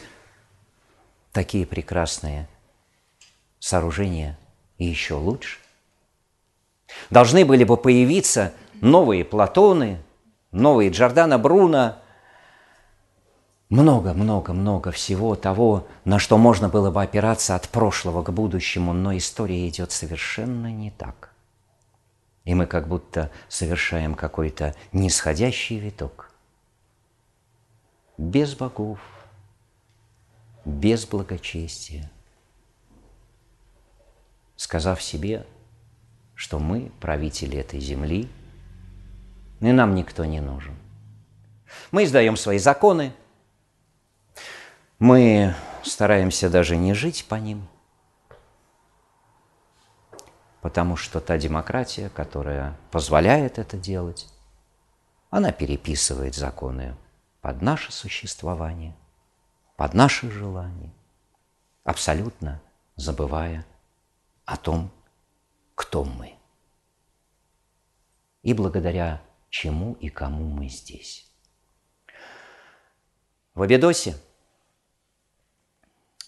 такие 1.32 1.66
прекрасные 1.66 2.48
сооружения– 3.60 4.38
и 4.80 4.86
еще 4.86 5.14
лучше. 5.14 5.60
Должны 7.12 7.46
были 7.46 7.64
бы 7.64 7.78
появиться 7.78 8.54
новые 8.82 9.24
Платоны, 9.24 10.02
новые 10.52 10.90
Джордана 10.90 11.38
Бруно, 11.38 11.98
много-много-много 13.70 14.92
всего 14.92 15.36
того, 15.36 15.88
на 16.06 16.20
что 16.20 16.38
можно 16.38 16.70
было 16.70 16.92
бы 16.92 17.02
опираться 17.02 17.56
от 17.56 17.70
прошлого 17.70 18.24
к 18.24 18.32
будущему, 18.32 18.94
но 18.94 19.16
история 19.16 19.68
идет 19.68 19.92
совершенно 19.92 20.72
не 20.72 20.92
так. 20.92 21.32
И 22.46 22.54
мы 22.56 22.66
как 22.66 22.88
будто 22.88 23.32
совершаем 23.48 24.16
какой-то 24.16 24.76
нисходящий 24.92 25.78
виток. 25.78 26.32
Без 28.18 28.56
богов, 28.56 29.00
без 30.66 31.06
благочестия– 31.06 32.12
сказав 34.60 35.02
себе, 35.02 35.46
что 36.36 36.60
мы 36.60 36.92
правители 37.00 37.58
этой 37.58 37.80
земли, 37.80 38.28
и 39.62 39.72
нам 39.72 39.96
никто 39.96 40.26
не 40.26 40.42
нужен. 40.42 40.76
Мы 41.92 42.04
издаем 42.04 42.36
свои 42.36 42.58
законы, 42.58 43.14
мы 45.00 45.56
стараемся 45.84 46.50
даже 46.50 46.76
не 46.76 46.94
жить 46.94 47.26
по 47.28 47.36
ним, 47.36 47.68
потому 50.62 50.98
что 50.98 51.22
та 51.22 51.38
демократия, 51.38 52.10
которая 52.10 52.78
позволяет 52.92 53.58
это 53.58 53.78
делать, 53.78 54.28
она 55.30 55.54
переписывает 55.54 56.36
законы 56.36 56.96
под 57.42 57.62
наше 57.62 57.94
существование, 57.94 58.94
под 59.78 59.94
наши 59.94 60.30
желания, 60.30 60.94
абсолютно 61.86 62.62
забывая 62.98 63.66
о 64.44 64.58
том, 64.58 64.92
кто 65.76 66.04
мы 66.04 66.36
и 68.42 68.54
благодаря 68.54 69.22
чему 69.50 69.94
и 69.94 70.10
кому 70.10 70.46
мы 70.46 70.68
здесь. 70.68 71.32
В 73.54 73.62
Абидосе 73.62 74.16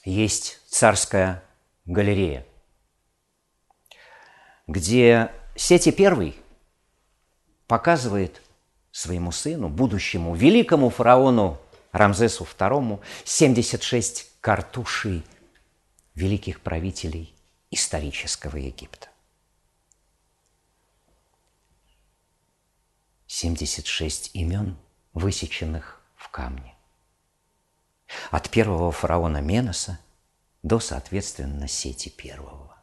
есть 0.04 0.60
царская 0.68 1.44
галерея, 1.86 2.46
где 4.68 5.32
Сети 5.56 5.92
Первый 5.92 6.36
показывает 7.68 8.42
своему 8.92 9.32
сыну, 9.32 9.70
будущему 9.70 10.36
великому 10.36 10.90
фараону 10.90 11.60
Рамзесу 11.92 12.46
II 12.46 13.02
76 13.26 14.40
картушей 14.42 15.24
великих 16.16 16.62
правителей 16.62 17.34
исторического 17.70 18.58
Египта. 18.58 19.08
76 23.28 24.32
имен, 24.34 24.78
высеченных 25.14 26.02
в 26.16 26.30
камне. 26.30 26.70
От 28.30 28.50
первого 28.50 28.91
фараона 28.91 29.41
Меноса 29.41 30.00
до, 30.63 30.80
соответственно, 30.80 31.67
сети 31.67 32.10
первого. 32.10 32.78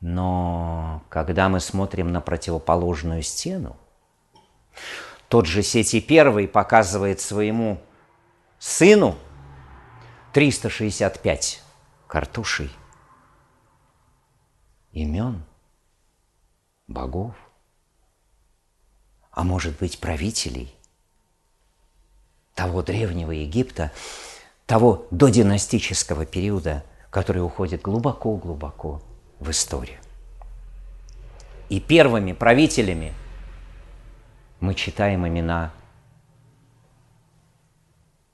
Но 0.00 1.02
когда 1.08 1.48
мы 1.48 1.60
смотрим 1.60 2.12
на 2.12 2.20
противоположную 2.20 3.22
стену, 3.22 3.76
тот 5.28 5.46
же 5.46 5.62
Сети 5.62 6.00
Первый 6.00 6.46
показывает 6.46 7.20
своему 7.20 7.80
сыну 8.58 9.18
365 10.32 11.62
картушей, 12.06 12.70
имен, 14.92 15.44
богов, 16.86 17.34
а 19.30 19.42
может 19.42 19.78
быть 19.78 19.98
правителей 19.98 20.75
того 22.56 22.82
древнего 22.82 23.30
Египта, 23.30 23.92
того 24.66 25.06
додинастического 25.12 26.26
периода, 26.26 26.82
который 27.10 27.44
уходит 27.44 27.82
глубоко-глубоко 27.82 29.00
в 29.38 29.50
историю. 29.50 30.00
И 31.68 31.78
первыми 31.78 32.32
правителями 32.32 33.14
мы 34.58 34.74
читаем 34.74 35.28
имена 35.28 35.72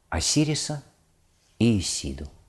Осириса 0.08 0.82
и 1.58 1.78
Исиду– 1.78 2.26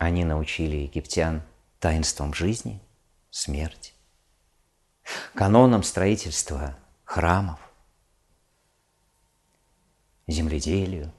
Они 0.00 0.24
научили 0.24 0.76
египтян 0.76 1.42
таинствам 1.78 2.32
жизни, 2.32 2.80
смерти, 3.30 3.92
канонам 5.34 5.82
строительства 5.82 6.76
храмов, 7.04 7.58
земледелию, 10.26 11.12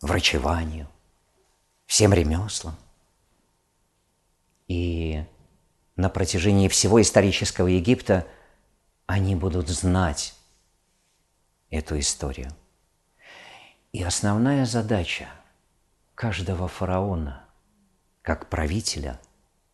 врачеванию, 0.00 0.88
всем 1.86 2.12
ремеслам. 2.12 2.76
И 4.66 5.24
на 5.96 6.10
протяжении 6.10 6.68
всего 6.68 7.00
исторического 7.00 7.68
Египта 7.68 8.26
они 9.06 9.34
будут 9.34 9.68
знать 9.68 10.34
эту 11.70 11.98
историю. 11.98 12.50
И 13.92 14.02
основная 14.02 14.66
задача 14.66 15.28
каждого 16.14 16.68
фараона– 16.68 17.44
как 18.28 18.50
правителя 18.50 19.18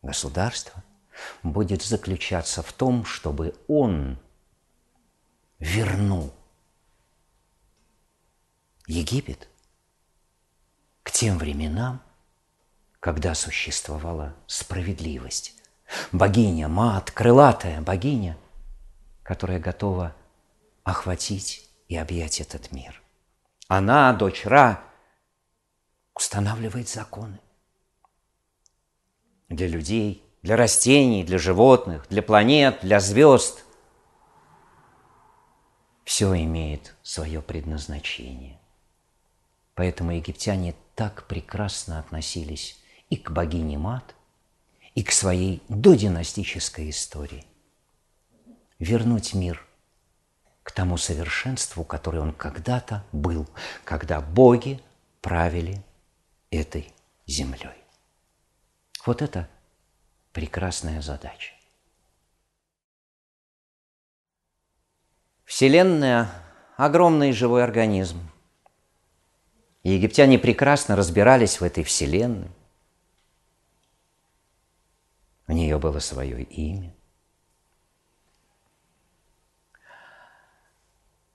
государства 0.01 0.81
будет 1.43 1.81
заключаться 1.81 2.61
в 2.61 2.71
том, 2.73 3.05
чтобы 3.05 3.55
он 3.67 4.17
вернул 5.59 6.33
Египет 8.87 9.47
к 11.03 11.11
тем 11.11 11.37
временам, 11.37 12.01
когда 12.99 13.35
существовала 13.35 14.35
справедливость. 14.47 15.53
Богиня, 16.11 16.67
мат, 16.67 17.11
крылатая 17.11 17.81
богиня, 17.81 18.37
которая 19.23 19.59
готова 19.59 20.15
охватить 20.83 21.69
и 21.87 21.95
объять 21.95 22.41
этот 22.41 22.71
мир. 22.71 23.01
Она, 23.67 24.11
дочь 24.13 24.45
Ра, 24.45 24.83
устанавливает 26.15 26.89
законы 26.89 27.39
для 29.49 29.67
людей, 29.67 30.24
для 30.45 30.57
растений, 30.57 31.23
для 31.23 31.39
животных, 31.39 32.05
для 32.07 32.21
планет, 32.21 32.77
для 32.83 32.99
звезд. 32.99 33.65
Все 36.03 36.35
имеет 36.35 36.93
свое 37.01 37.41
предназначение. 37.41 38.59
Поэтому 39.73 40.11
египтяне 40.11 40.75
так 40.93 41.25
прекрасно 41.25 41.97
относились 41.97 42.79
и 43.09 43.17
к 43.17 43.31
богине 43.31 43.79
Мат, 43.79 44.13
и 44.93 45.01
к 45.01 45.11
своей 45.11 45.63
додинастической 45.67 46.91
истории. 46.91 47.43
Вернуть 48.77 49.33
мир 49.33 49.65
к 50.61 50.71
тому 50.71 50.97
совершенству, 50.97 51.83
которое 51.83 52.19
он 52.19 52.33
когда-то 52.33 53.03
был, 53.11 53.49
когда 53.83 54.21
боги 54.21 54.79
правили 55.21 55.83
этой 56.51 56.93
землей. 57.25 57.83
Вот 59.07 59.23
это 59.23 59.49
прекрасная 60.35 61.01
задача. 61.01 61.53
Вселенная– 65.45 66.29
огромный 66.77 67.31
живой 67.31 67.63
организм. 67.63 68.19
И 69.83 69.91
египтяне 69.91 70.37
прекрасно 70.37 70.97
разбирались 70.97 71.61
в 71.61 71.63
этой 71.63 71.85
Вселенной. 71.85 72.51
У 75.47 75.53
нее 75.53 75.79
было 75.79 75.99
свое 75.99 76.43
имя. 76.43 76.93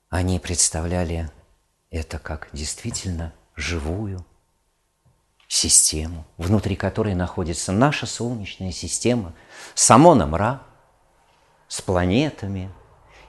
Они 0.09 0.37
представляли 0.37 1.31
это 1.89 2.19
как 2.19 2.49
действительно 2.53 3.33
живую 3.55 4.23
систему, 5.51 6.25
внутри 6.37 6.77
которой 6.77 7.13
находится 7.13 7.73
наша 7.73 8.05
Солнечная 8.05 8.71
система, 8.71 9.33
само 9.75 10.15
Намра, 10.15 10.61
с 11.67 11.81
планетами 11.81 12.71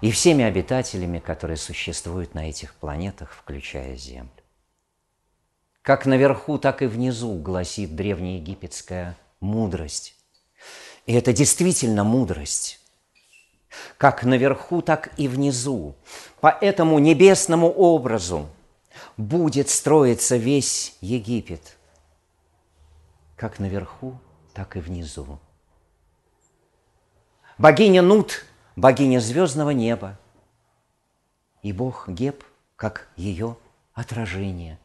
и 0.01 0.13
всеми 0.13 0.45
обитателями, 0.45 1.19
которые 1.19 1.57
существуют 1.57 2.35
на 2.35 2.49
этих 2.49 2.75
планетах, 2.75 3.33
включая 3.33 3.97
Землю. 3.97 4.31
Как 5.83 6.07
наверху, 6.07 6.59
так 6.59 6.83
и 6.83 6.87
внизу 6.87 7.35
гласит 7.41 7.97
древнеегипетская 7.97 9.17
мудрость. 9.41 10.15
И 11.07 11.15
это 11.15 11.33
действительно 11.33 12.05
мудрость. 12.05 12.79
Как 13.99 14.23
наверху, 14.23 14.81
так 14.81 15.11
и 15.17 15.27
внизу. 15.27 15.97
По 16.41 16.57
этому 16.61 17.01
небесному 17.01 17.69
образу 17.69 18.49
будет 19.17 19.71
строиться 19.71 20.37
весь 20.37 20.97
Египет– 21.01 21.79
как 23.43 23.59
наверху, 23.59 24.21
так 24.55 24.77
и 24.77 24.79
внизу. 24.79 25.41
Богиня 27.59 28.01
Нут, 28.01 28.45
богиня 28.77 29.19
звездного 29.19 29.71
неба, 29.71 30.17
и 31.61 31.73
Бог 31.73 32.09
Геб, 32.09 32.45
как 32.77 33.09
ее 33.17 33.57
отражение. 33.95 34.79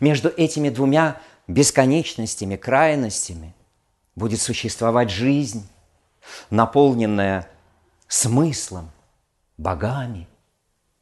Между 0.00 0.30
этими 0.30 0.70
двумя 0.70 1.20
бесконечностями, 1.48 2.56
крайностями 2.56 3.54
будет 4.16 4.40
существовать 4.40 5.10
жизнь, 5.10 5.68
наполненная 6.48 7.46
смыслом, 8.06 8.90
богами 9.58 10.26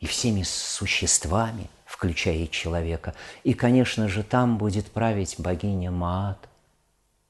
и 0.01 0.07
всеми 0.07 0.43
существами, 0.43 1.71
включая 1.85 2.39
и 2.39 2.51
человека. 2.51 3.15
И, 3.45 3.55
конечно 3.55 4.09
же, 4.09 4.25
там 4.25 4.59
будет 4.59 4.91
править 4.91 5.37
богиня 5.39 5.93
Маат– 5.93 6.49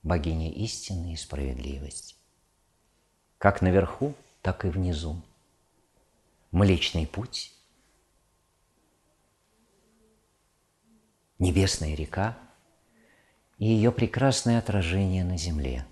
богиня 0.07 0.53
истины 0.53 1.15
и 1.15 1.17
справедливости. 1.17 2.15
Как 3.39 3.61
наверху, 3.61 4.15
так 4.41 4.65
и 4.65 4.69
внизу. 4.69 5.21
Млечный 6.53 7.07
путь, 7.07 7.53
небесная 11.41 11.95
река 11.95 12.39
и 13.59 13.67
ее 13.67 13.91
прекрасное 13.91 14.61
отражение 14.61 15.25
на 15.25 15.37
земле. 15.37 15.85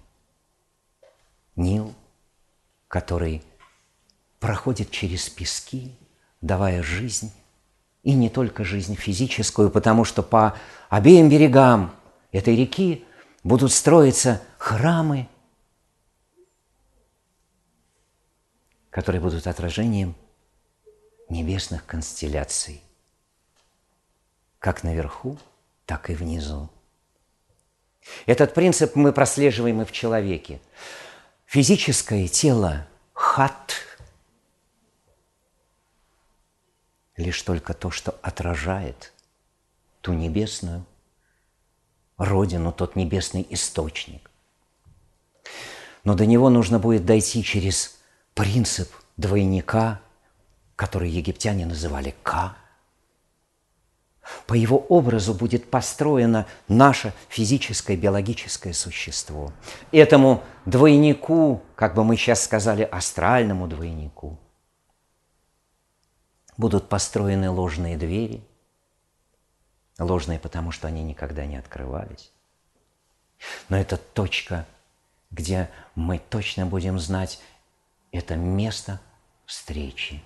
Нил, 1.57 1.92
который 2.87 3.42
проходит 4.38 4.92
через 4.92 5.29
пески, 5.29 5.92
давая 6.40 6.83
жизнь, 6.85 7.33
и 8.05 8.14
не 8.14 8.31
только 8.31 8.64
жизнь 8.64 8.94
физическую, 8.94 9.70
потому 9.70 10.05
что 10.05 10.22
по 10.22 10.57
обеим 10.88 11.29
берегам 11.29 11.94
этой 12.31 12.55
реки 12.55 13.05
будут 13.44 13.72
строиться 13.72 14.42
храмы, 14.59 15.28
которые 18.90 19.20
будут 19.20 19.46
отражением 19.46 20.16
небесных 21.28 21.85
констелляций, 21.87 22.83
как 24.59 24.83
наверху, 24.83 25.38
так 25.85 26.11
и 26.11 26.14
внизу. 26.14 26.70
Этот 28.26 28.54
принцип 28.54 28.96
мы 28.96 29.12
прослеживаем 29.12 29.83
и 29.83 29.85
в 29.85 29.92
человеке. 29.92 30.61
Физическое 31.46 32.28
тело 32.28 32.87
хат 33.12 33.74
лишь 37.16 37.40
только 37.42 37.74
то, 37.74 37.90
что 37.90 38.18
отражает 38.22 39.12
ту 40.00 40.12
небесную 40.12 40.85
Родину, 42.16 42.72
тот 42.72 42.94
небесный 42.96 43.46
источник. 43.50 44.31
Но 46.05 46.14
до 46.14 46.27
него 46.27 46.48
нужно 46.48 46.79
будет 46.79 47.05
дойти 47.05 47.42
через 47.42 47.98
принцип 48.35 48.92
двойника, 49.16 50.00
который 50.77 51.11
египтяне 51.11 51.66
называли 51.66 52.14
Ка. 52.22 52.57
По 54.46 54.55
его 54.55 54.79
образу 54.79 55.35
будет 55.35 55.70
построено 55.70 56.46
наше 56.68 57.12
физическое, 57.29 57.96
биологическое 57.96 58.72
существо. 58.72 59.53
Этому 59.92 60.42
двойнику, 60.64 61.62
как 61.74 61.94
бы 61.94 62.05
мы 62.05 62.16
сейчас 62.16 62.42
сказали, 62.44 62.83
астральному 62.83 63.66
двойнику, 63.66 64.38
будут 66.57 66.88
построены 66.88 67.50
ложные 67.50 67.96
двери– 67.96 68.42
Ложные, 69.98 70.38
потому 70.38 70.72
что 70.72 70.88
они 70.88 71.02
никогда 71.02 71.46
не 71.46 71.57
открывались. 71.57 72.33
Но 73.68 73.76
это 73.76 73.96
точка, 73.96 74.66
где 75.30 75.70
мы 75.94 76.18
точно 76.18 76.66
будем 76.66 76.98
знать, 76.98 77.40
это 78.11 78.37
место 78.37 79.00
встречи, 79.46 80.22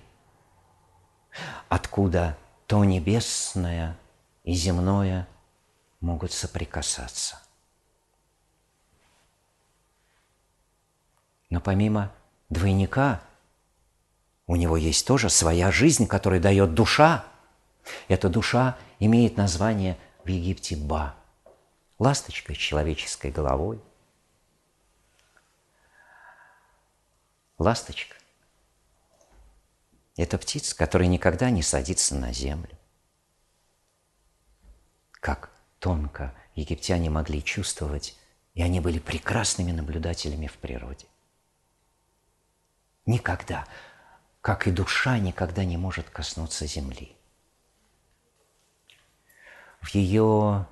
откуда 1.68 2.36
то 2.66 2.84
небесное 2.84 3.96
и 4.44 4.54
земное 4.54 5.26
могут 6.00 6.32
соприкасаться. 6.32 7.40
Но 11.50 11.60
помимо 11.60 12.12
двойника, 12.50 13.22
у 14.46 14.56
него 14.56 14.76
есть 14.76 15.06
тоже 15.06 15.30
своя 15.30 15.70
жизнь, 15.70 16.06
которую 16.06 16.40
дает 16.40 16.74
душа. 16.74 17.24
Эта 18.08 18.28
душа 18.28 18.78
имеет 18.98 19.36
название 19.36 19.98
в 20.24 20.28
Египте 20.28 20.76
Ба. 20.76 21.14
Ласточка 21.98 22.54
с 22.54 22.56
человеческой 22.56 23.30
головой. 23.30 23.80
Ласточка– 27.58 28.16
это 30.16 30.38
птица, 30.38 30.76
которая 30.76 31.08
никогда 31.08 31.50
не 31.50 31.62
садится 31.62 32.14
на 32.14 32.32
землю. 32.32 32.70
Как 35.12 35.50
тонко 35.80 36.34
египтяне 36.54 37.10
могли 37.10 37.42
чувствовать, 37.42 38.16
и 38.54 38.62
они 38.62 38.80
были 38.80 39.00
прекрасными 39.00 39.72
наблюдателями 39.72 40.46
в 40.46 40.56
природе. 40.58 41.06
Никогда, 43.06 43.66
как 44.40 44.68
и 44.68 44.70
душа 44.70 45.18
никогда 45.18 45.64
не 45.64 45.76
может 45.76 46.08
коснуться 46.10 46.66
земли 46.66 47.17
в 49.80 49.94
ее 49.94 50.66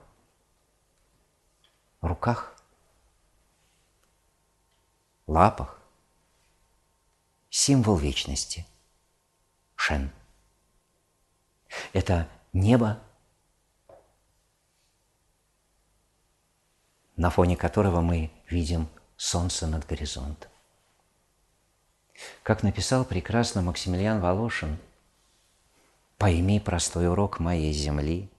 руках, 2.00 2.54
лапах 5.26 5.80
символ 7.50 7.96
вечности– 7.96 8.66
Шен. 9.76 10.10
Это 11.92 12.28
небо, 12.52 13.00
на 17.16 17.30
фоне 17.30 17.56
которого 17.56 18.00
мы 18.00 18.32
видим 18.48 18.88
солнце 19.16 19.66
над 19.66 19.86
горизонтом. 19.86 20.50
Как 22.42 22.62
написал 22.62 23.04
прекрасно 23.04 23.62
Максимилиан 23.62 24.20
Волошин, 24.20 24.78
«Пойми 26.18 26.58
простой 26.58 27.08
урок 27.08 27.38
моей 27.40 27.72
земли– 27.72 28.28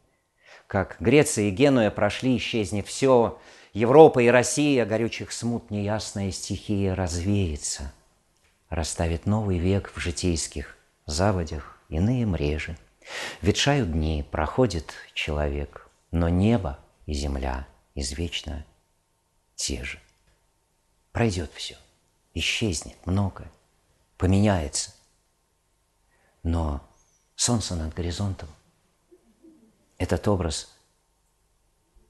как 0.67 0.97
Греция 0.99 1.45
и 1.45 1.51
Генуя 1.51 1.89
прошли, 1.89 2.37
исчезнет 2.37 2.87
все, 2.87 3.39
Европа 3.73 4.19
и 4.19 4.27
Россия, 4.27 4.85
горючих 4.85 5.31
смут, 5.31 5.71
неясная 5.71 6.31
стихия 6.31 6.93
развеется, 6.93 7.93
расставит 8.69 9.25
новый 9.25 9.59
век 9.59 9.91
в 9.95 9.99
житейских 9.99 10.77
заводях, 11.05 11.79
иные 11.89 12.25
мрежи. 12.25 12.77
Ветшают 13.41 13.91
дни, 13.93 14.25
проходит 14.29 14.93
человек, 15.13 15.87
но 16.11 16.27
небо 16.27 16.79
и 17.05 17.13
земля 17.13 17.65
извечно 17.95 18.65
те 19.55 19.83
же. 19.83 19.99
Пройдет 21.13 21.51
все, 21.53 21.77
исчезнет 22.33 22.97
многое, 23.05 23.49
поменяется. 24.17 24.93
Но 26.43 26.85
солнце 27.35 27.75
над 27.75 27.93
горизонтом, 27.93 28.49
этот 29.97 30.27
образ 30.27 30.69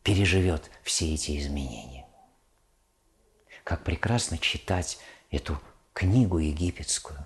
переживет 0.04 0.70
все 0.84 1.14
эти 1.14 1.38
изменения. 1.38 2.06
Как 3.64 3.84
прекрасно 3.84 4.38
читать 4.38 5.00
эту 5.32 5.60
книгу 5.94 6.38
египетскую. 6.38 7.26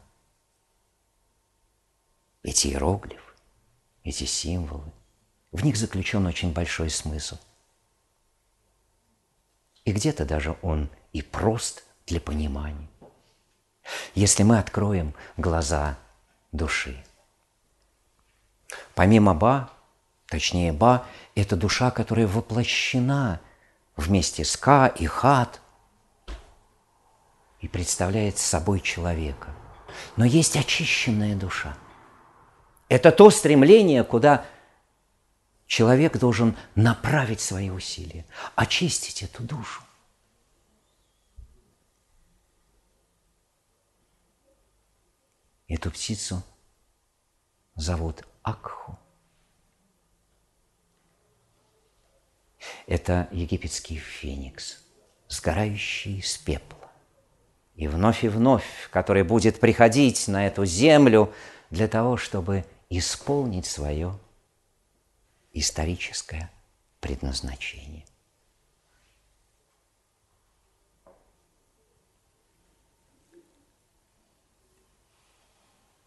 Эти 2.44 2.70
иероглифы, 2.70 3.34
эти 4.04 4.24
символы, 4.24 4.92
в 5.52 5.64
них 5.64 5.78
заключен 5.78 6.26
очень 6.26 6.54
большой 6.54 6.90
смысл. 6.90 7.38
И 9.84 9.92
где-то 9.92 10.26
даже 10.26 10.58
он 10.62 10.90
и 11.12 11.22
прост 11.22 11.84
для 12.08 12.22
понимания. 12.22 12.88
Если 14.16 14.44
мы 14.44 14.58
откроем 14.58 15.14
глаза 15.38 15.98
души. 16.52 17.04
Помимо 18.96 19.34
Ба, 19.34 19.72
точнее 20.32 20.72
Ба, 20.72 21.06
это 21.36 21.58
душа, 21.58 21.92
которая 21.92 22.26
воплощена 22.26 23.42
вместе 23.98 24.46
с 24.46 24.56
Ка 24.56 24.88
и 24.88 25.06
Хат 25.06 25.62
и 27.60 27.68
представляет 27.68 28.38
собой 28.38 28.80
человека. 28.80 29.54
Но 30.16 30.24
есть 30.24 30.56
очищенная 30.56 31.36
душа. 31.36 31.78
Это 32.88 33.12
то 33.12 33.30
стремление, 33.30 34.06
куда 34.06 34.46
человек 35.68 36.18
должен 36.18 36.56
направить 36.76 37.42
свои 37.42 37.70
усилия, 37.70 38.26
очистить 38.56 39.24
эту 39.24 39.44
душу. 39.44 39.84
Эту 45.68 45.92
птицу 45.92 46.42
зовут 47.76 48.26
Акху. 48.44 48.98
Это 52.88 53.28
египетский 53.32 53.98
феникс, 53.98 54.84
сгорающий 55.28 56.20
из 56.20 56.38
пепла. 56.38 56.92
И 57.76 57.88
вновь 57.88 58.24
и 58.24 58.28
вновь, 58.28 58.90
который 58.92 59.24
будет 59.24 59.60
приходить 59.60 60.28
на 60.28 60.46
эту 60.46 60.66
землю 60.66 61.34
для 61.70 61.88
того, 61.88 62.18
чтобы 62.18 62.66
исполнить 62.90 63.66
свое 63.66 64.18
историческое 65.54 66.52
предназначение. 67.00 68.06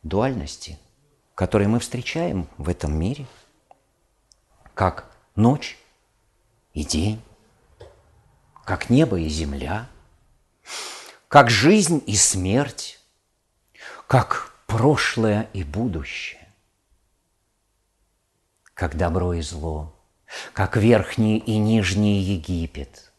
дуальности, 0.04 0.78
которые 1.34 1.66
мы 1.66 1.80
встречаем 1.80 2.46
в 2.58 2.68
этом 2.68 2.96
мире, 2.96 3.26
как 4.74 5.10
ночь 5.34 5.78
и 6.74 6.84
день, 6.84 7.22
как 8.64 8.90
небо 8.90 9.18
и 9.18 9.28
земля, 9.28 9.88
как 11.28 11.48
жизнь 11.48 12.02
и 12.06 12.16
смерть, 12.16 13.00
как 14.06 14.52
прошлое 14.66 15.48
и 15.52 15.62
будущее, 15.62 16.52
как 18.74 18.96
добро 18.96 19.34
и 19.34 19.40
зло, 19.40 19.94
как 20.52 20.76
верхний 20.76 21.38
и 21.38 21.58
нижний 21.58 22.20
Египет, 22.20 23.12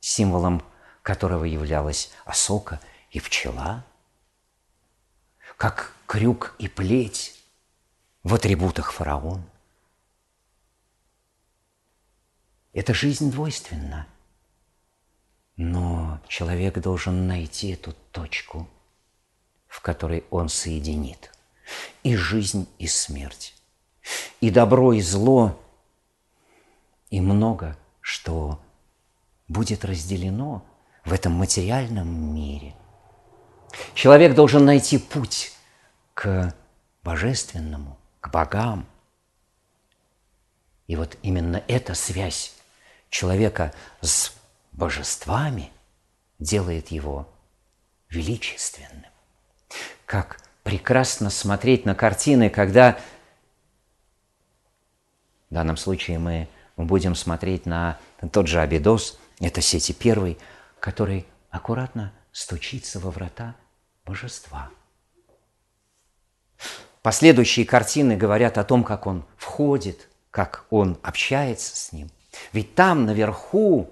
символом 0.00 0.62
которого 1.02 1.44
являлась 1.44 2.10
осока 2.24 2.80
и 3.10 3.20
пчела, 3.20 3.84
как 5.56 5.92
крюк 6.06 6.54
и 6.58 6.68
плеть 6.68 7.40
в 8.24 8.34
атрибутах 8.34 8.92
фараона. 8.92 9.51
Эта 12.72 12.94
жизнь 12.94 13.30
двойственна, 13.30 14.06
но 15.56 16.20
человек 16.26 16.78
должен 16.78 17.26
найти 17.26 17.72
эту 17.72 17.92
точку, 18.12 18.66
в 19.68 19.82
которой 19.82 20.24
он 20.30 20.48
соединит 20.48 21.30
и 22.02 22.16
жизнь, 22.16 22.66
и 22.78 22.86
смерть, 22.86 23.54
и 24.40 24.50
добро, 24.50 24.94
и 24.94 25.02
зло, 25.02 25.60
и 27.10 27.20
много, 27.20 27.76
что 28.00 28.58
будет 29.48 29.84
разделено 29.84 30.64
в 31.04 31.12
этом 31.12 31.32
материальном 31.32 32.34
мире. 32.34 32.74
Человек 33.94 34.34
должен 34.34 34.64
найти 34.64 34.96
путь 34.96 35.52
к 36.14 36.54
божественному, 37.02 37.98
к 38.20 38.30
богам. 38.30 38.86
И 40.86 40.96
вот 40.96 41.18
именно 41.22 41.62
эта 41.68 41.94
связь 41.94 42.54
человека 43.12 43.72
с 44.00 44.32
божествами 44.72 45.70
делает 46.40 46.88
его 46.88 47.28
величественным. 48.08 49.06
Как 50.06 50.40
прекрасно 50.64 51.30
смотреть 51.30 51.86
на 51.86 51.94
картины, 51.94 52.50
когда 52.50 52.98
в 55.48 55.54
данном 55.54 55.76
случае 55.76 56.18
мы 56.18 56.48
будем 56.76 57.14
смотреть 57.14 57.66
на 57.66 58.00
тот 58.32 58.48
же 58.48 58.60
Абидос, 58.60 59.16
это 59.38 59.60
Сети 59.60 59.92
Первый, 59.92 60.36
который 60.80 61.24
аккуратно 61.50 62.12
стучится 62.32 62.98
во 62.98 63.12
врата 63.12 63.54
божества– 64.04 64.70
Последующие 67.02 67.66
картины 67.66 68.16
говорят 68.16 68.58
о 68.58 68.64
том, 68.64 68.84
как 68.84 69.08
он 69.08 69.24
входит, 69.36 70.08
как 70.30 70.66
он 70.70 70.98
общается 71.02 71.76
с 71.76 71.92
ним. 71.92 72.08
Ведь 72.52 72.74
там 72.74 73.04
наверху 73.04 73.90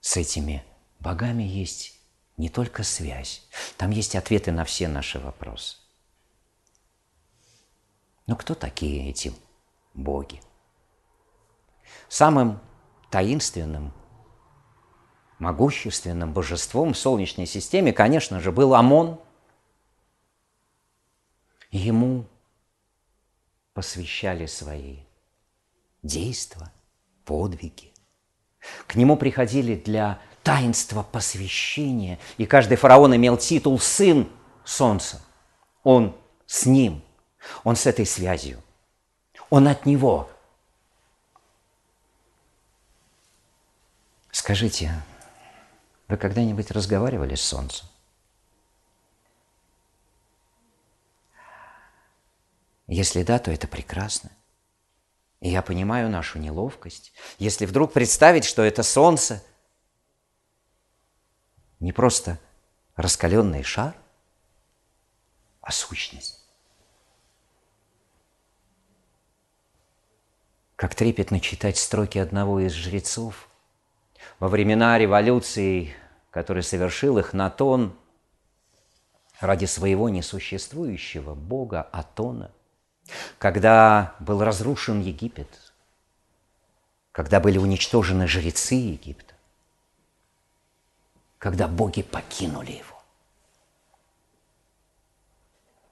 с 0.00 0.16
этими 0.16 0.64
богами 1.00 1.42
есть 1.42 1.98
не 2.36 2.48
только 2.48 2.82
связь, 2.82 3.46
там 3.76 3.90
есть 3.90 4.16
ответы 4.16 4.52
на 4.52 4.64
все 4.64 4.88
наши 4.88 5.18
вопросы. 5.18 5.76
Но 8.26 8.36
кто 8.36 8.54
такие 8.54 9.10
эти 9.10 9.34
боги? 9.92 10.40
Самым 12.08 12.60
таинственным, 13.10 13.92
могущественным 15.38 16.32
божеством 16.32 16.94
в 16.94 16.98
Солнечной 16.98 17.46
системе, 17.46 17.92
конечно 17.92 18.40
же, 18.40 18.50
был 18.52 18.74
Амон– 18.74 19.20
Ему 21.74 22.26
посвящали 23.74 24.46
свои 24.46 25.00
действия, 26.02 26.72
подвиги. 27.24 27.92
К 28.86 28.94
нему 28.94 29.16
приходили 29.16 29.74
для 29.74 30.20
таинства 30.42 31.02
посвящения, 31.02 32.18
и 32.38 32.46
каждый 32.46 32.76
фараон 32.76 33.14
имел 33.16 33.36
титул 33.36 33.78
«сын 33.78 34.28
солнца». 34.64 35.20
Он 35.82 36.16
с 36.46 36.64
ним, 36.64 37.02
он 37.62 37.76
с 37.76 37.86
этой 37.86 38.06
связью, 38.06 38.62
он 39.50 39.68
от 39.68 39.84
него. 39.84 40.30
Скажите, 44.30 44.92
вы 46.08 46.16
когда-нибудь 46.16 46.70
разговаривали 46.70 47.34
с 47.34 47.42
солнцем? 47.42 47.86
Если 52.86 53.22
да, 53.22 53.38
то 53.38 53.50
это 53.50 53.66
прекрасно. 53.66 54.30
И 55.40 55.48
я 55.48 55.62
понимаю 55.62 56.10
нашу 56.10 56.38
неловкость. 56.38 57.12
Если 57.38 57.66
вдруг 57.66 57.92
представить, 57.92 58.44
что 58.44 58.62
это 58.62 58.82
солнце 58.82 59.42
не 61.80 61.92
просто 61.92 62.38
раскаленный 62.96 63.62
шар, 63.62 63.94
а 65.60 65.72
сущность. 65.72 66.40
Как 70.76 70.94
трепетно 70.94 71.40
читать 71.40 71.78
строки 71.78 72.18
одного 72.18 72.60
из 72.60 72.72
жрецов 72.72 73.48
во 74.38 74.48
времена 74.48 74.98
революции, 74.98 75.94
который 76.30 76.62
совершил 76.62 77.18
их 77.18 77.32
Натон 77.32 77.96
ради 79.40 79.64
своего 79.64 80.08
несуществующего 80.10 81.34
бога 81.34 81.82
Атона– 81.82 82.52
когда 83.38 84.14
был 84.20 84.42
разрушен 84.42 85.00
Египет, 85.00 85.48
когда 87.12 87.40
были 87.40 87.58
уничтожены 87.58 88.26
жрецы 88.26 88.74
Египта, 88.74 89.34
когда 91.38 91.68
боги 91.68 92.02
покинули 92.02 92.72
его. 92.72 93.02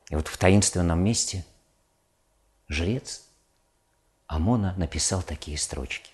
И 0.09 0.14
вот 0.14 0.29
в 0.29 0.37
таинственном 0.37 1.03
месте 1.03 1.44
жрец 2.68 3.22
Амона 4.27 4.75
написал 4.77 5.22
такие 5.22 5.59
строчки. 5.59 6.11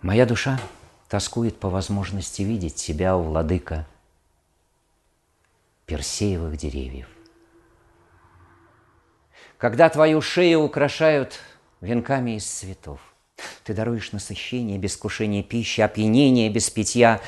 Моя 0.00 0.26
душа 0.26 0.60
тоскует 1.08 1.58
по 1.60 1.68
возможности 1.68 2.42
видеть 2.42 2.74
тебя, 2.74 3.16
у 3.16 3.22
владыка 3.22 3.86
персеевых 5.86 6.56
деревьев. 6.56 7.08
Когда 9.62 9.88
твою 9.88 10.20
шею 10.20 10.62
украшают 10.62 11.38
венками 11.80 12.32
из 12.32 12.44
цветов, 12.44 12.98
ты 13.62 13.74
даруешь 13.74 14.10
насыщение 14.10 14.76
без 14.76 14.96
кушения 14.96 15.44
пищи, 15.44 15.80
опьянение 15.82 16.50
без 16.50 16.68
питья. 16.68 17.20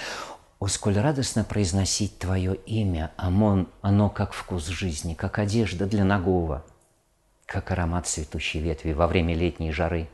О, 0.59 0.67
сколь 0.67 0.99
радостно 0.99 1.45
произносить 1.45 2.19
Твое 2.19 2.57
имя, 2.67 3.13
Амон, 3.17 3.69
оно 3.83 4.11
как 4.11 4.33
вкус 4.33 4.67
жизни, 4.67 5.15
как 5.15 5.39
одежда 5.39 5.87
для 5.87 6.03
нагого, 6.03 6.65
как 7.47 7.71
аромат 7.71 8.09
цветущей 8.09 8.59
ветви 8.59 8.95
во 8.95 9.07
время 9.07 9.37
летней 9.37 9.71
жары 9.71 10.09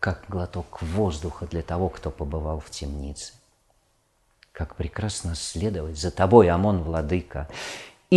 как 0.00 0.26
глоток 0.28 0.82
воздуха 0.82 1.46
для 1.46 1.62
того, 1.62 1.88
кто 1.88 2.10
побывал 2.10 2.60
в 2.60 2.68
темнице. 2.68 3.32
Как 4.52 4.76
прекрасно 4.76 5.34
следовать 5.34 5.96
за 5.96 6.10
тобой, 6.10 6.50
Амон, 6.50 6.82
владыка, 6.82 7.48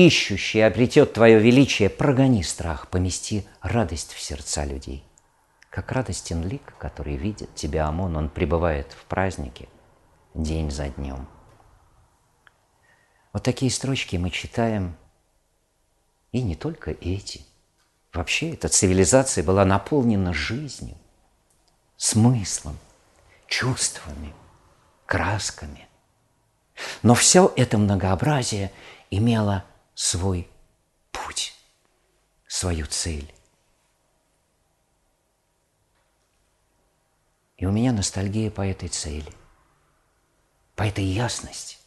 ищущий 0.05 0.61
обретет 0.61 1.13
твое 1.13 1.39
величие, 1.39 1.89
прогони 1.89 2.43
страх, 2.43 2.87
помести 2.87 3.47
радость 3.61 4.13
в 4.13 4.19
сердца 4.19 4.63
людей. 4.65 5.03
Как 5.69 5.91
радостен 5.91 6.47
лик, 6.47 6.75
который 6.77 7.15
видит 7.17 7.53
тебя, 7.55 7.87
Амон, 7.87 8.15
он 8.15 8.29
пребывает 8.29 8.91
в 8.93 9.05
празднике 9.05 9.67
день 10.33 10.69
за 10.69 10.89
днем. 10.89 11.27
Вот 13.33 13.43
такие 13.43 13.71
строчки 13.71 14.15
мы 14.17 14.29
читаем, 14.29 14.95
и 16.31 16.41
не 16.41 16.55
только 16.55 16.91
эти. 16.91 17.41
Вообще 18.13 18.51
эта 18.53 18.67
цивилизация 18.67 19.43
была 19.43 19.65
наполнена 19.65 20.33
жизнью 20.33 20.97
смыслом, 21.97 22.77
чувствами, 23.47 24.33
красками. 25.05 25.87
Но 27.01 27.15
все 27.15 27.51
это 27.55 27.77
многообразие 27.77 28.71
имело 29.09 29.65
свой 29.97 30.47
путь, 31.11 31.53
свою 32.47 32.85
цель. 32.85 33.33
И 37.57 37.65
у 37.65 37.71
меня 37.71 37.91
ностальгия 37.91 38.51
по 38.51 38.61
этой 38.61 38.89
цели, 38.89 39.33
по 40.75 40.83
этой 40.83 41.03
ясности. 41.03 41.77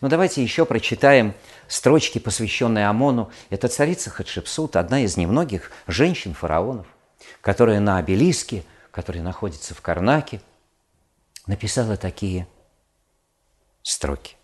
Но 0.00 0.08
давайте 0.08 0.42
еще 0.42 0.64
прочитаем 0.64 1.34
строчки, 1.66 2.20
посвященные 2.20 2.86
Амону. 2.86 3.32
Это 3.50 3.66
царица 3.66 4.10
Хатшепсут, 4.10 4.76
одна 4.76 5.00
из 5.00 5.16
немногих 5.16 5.72
женщин-фараонов– 5.88 6.86
которая 7.40 7.80
на 7.80 7.98
обелиске, 7.98 8.64
который 8.90 9.22
находится 9.22 9.74
в 9.74 9.80
Карнаке, 9.80 10.40
написала 11.46 11.96
такие 11.96 12.46
строки. 13.82 14.36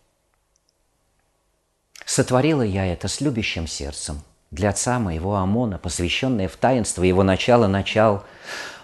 «Сотворила 2.09 2.63
я 2.63 2.87
это 2.87 3.07
с 3.07 3.21
любящим 3.21 3.67
сердцем 3.67 4.23
для 4.51 4.71
отца 4.71 4.99
моего 4.99 5.37
Амона, 5.37 5.77
посвященное 5.77 6.49
в 6.49 6.57
таинство 6.57 7.03
его 7.03 7.23
начала-начал. 7.23 8.25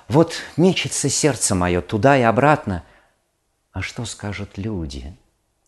Вот 0.09 0.35
мечется 0.59 1.09
сердце 1.09 1.55
мое 1.55 1.81
туда 1.81 2.19
и 2.19 2.21
обратно. 2.21 2.85
А 3.73 3.81
что 3.81 4.05
скажут 4.05 4.59
люди 4.59 5.17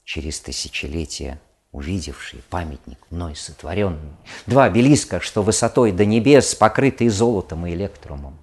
через 0.05 0.39
тысячелетия, 0.39 1.41
увидевшие 1.73 2.43
памятник 2.51 2.99
мной 3.09 3.35
сотворенный? 3.35 4.13
Два 4.45 4.65
обелиска, 4.65 5.21
что 5.21 5.43
высотой 5.43 5.93
до 5.93 6.05
небес, 6.05 6.55
покрытые 6.55 7.09
золотом 7.09 7.67
и 7.67 7.73
электрумом. 7.73 8.39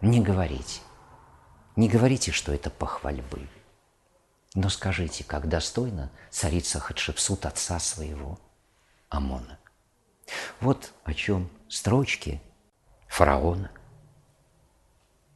Не 0.00 0.20
говорите. 0.20 0.80
Не 1.76 1.88
говорите, 1.88 2.32
что 2.32 2.52
это 2.52 2.70
похвальбы. 2.70 3.46
Но 4.56 4.70
скажите, 4.70 5.22
как 5.22 5.50
достойно 5.50 6.10
царица 6.30 6.80
Хатшепсут 6.80 7.44
отца 7.44 7.78
своего 7.78 8.40
Амона. 9.10 9.58
Вот 10.60 10.94
о 11.04 11.12
чем 11.12 11.50
строчки 11.68 12.40
фараона, 13.06 13.70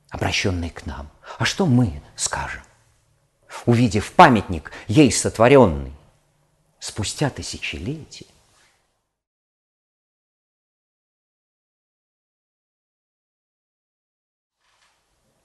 обращенные 0.08 0.70
к 0.70 0.86
нам. 0.86 1.10
А 1.38 1.44
что 1.44 1.66
мы 1.66 2.02
скажем, 2.16 2.62
увидев 3.66 4.10
памятник 4.14 4.72
ей 4.88 5.12
сотворенный 5.12 5.92
спустя 6.78 7.28
тысячелетия? 7.28 8.26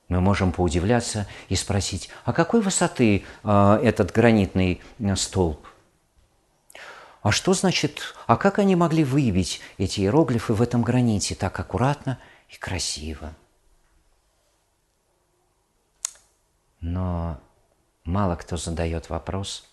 Мы 0.08 0.22
можем 0.22 0.52
поудивляться 0.52 1.28
и 1.50 1.56
спросить, 1.56 2.10
а 2.26 2.34
какой 2.34 2.62
высоты 2.62 3.26
э, 3.44 3.80
этот 3.84 4.12
гранитный 4.12 4.82
э, 5.00 5.16
столб? 5.16 5.68
А 7.24 7.32
что 7.32 7.54
значит, 7.54 8.14
а 8.28 8.38
как 8.38 8.60
они 8.60 8.76
могли 8.76 9.04
выбить 9.04 9.62
эти 9.80 10.02
иероглифы 10.02 10.54
в 10.54 10.62
этом 10.62 10.84
граните 10.84 11.34
так 11.34 11.60
аккуратно 11.60 12.20
и 12.50 12.58
красиво? 12.58 13.34
Но 16.82 17.40
мало 18.04 18.36
кто 18.36 18.58
задает 18.58 19.10
вопрос, 19.10 19.68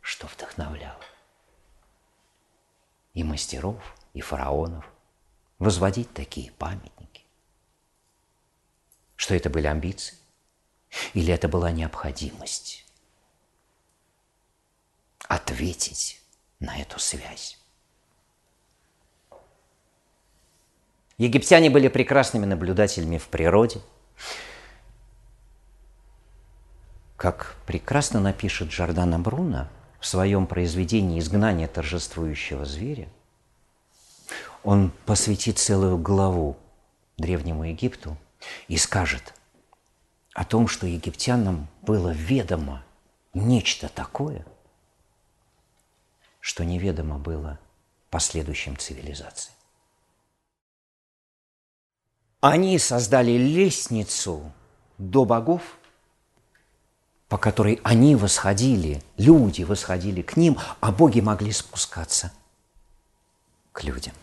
что 0.00 0.28
вдохновляло. 0.28 1.00
И 3.14 3.24
мастеров, 3.24 3.82
и 4.14 4.20
фараонов 4.20 4.84
возводить 5.58 6.12
такие 6.14 6.52
памятники 6.52 7.15
что 9.16 9.34
это 9.34 9.50
были 9.50 9.66
амбиции? 9.66 10.16
Или 11.14 11.32
это 11.32 11.48
была 11.48 11.70
необходимость 11.70 12.84
ответить 15.26 16.20
на 16.60 16.78
эту 16.78 16.98
связь? 16.98 17.58
Египтяне 21.18 21.70
были 21.70 21.88
прекрасными 21.88 22.44
наблюдателями 22.44 23.16
в 23.16 23.26
природе. 23.28 23.80
Как 27.16 27.56
прекрасно 27.66 28.20
напишет 28.20 28.68
Джордана 28.68 29.18
Бруно 29.18 29.68
в 29.98 30.06
своем 30.06 30.46
произведении 30.46 31.18
«Изгнание 31.18 31.68
торжествующего 31.68 32.66
зверя», 32.66 33.08
он 34.62 34.90
посвятит 35.06 35.58
целую 35.58 35.96
главу 35.96 36.58
Древнему 37.16 37.64
Египту– 37.64 38.18
и 38.68 38.76
скажет 38.76 39.34
о 40.32 40.44
том, 40.44 40.68
что 40.68 40.86
египтянам 40.86 41.68
было 41.82 42.10
ведомо 42.10 42.84
нечто 43.32 43.88
такое, 43.88 44.44
что 46.40 46.64
неведомо 46.64 47.18
было 47.18 47.58
последующим 48.10 48.76
цивилизациям. 48.76 49.54
Они 52.40 52.78
создали 52.78 53.32
лестницу 53.32 54.52
до 54.98 55.24
богов, 55.24 55.62
по 57.28 57.38
которой 57.38 57.80
они 57.82 58.14
восходили, 58.14 59.02
люди 59.16 59.62
восходили 59.62 60.22
к 60.22 60.36
ним, 60.36 60.58
а 60.80 60.92
боги 60.92 61.20
могли 61.20 61.50
спускаться 61.50 62.32
к 63.72 63.82
людям. 63.82 64.14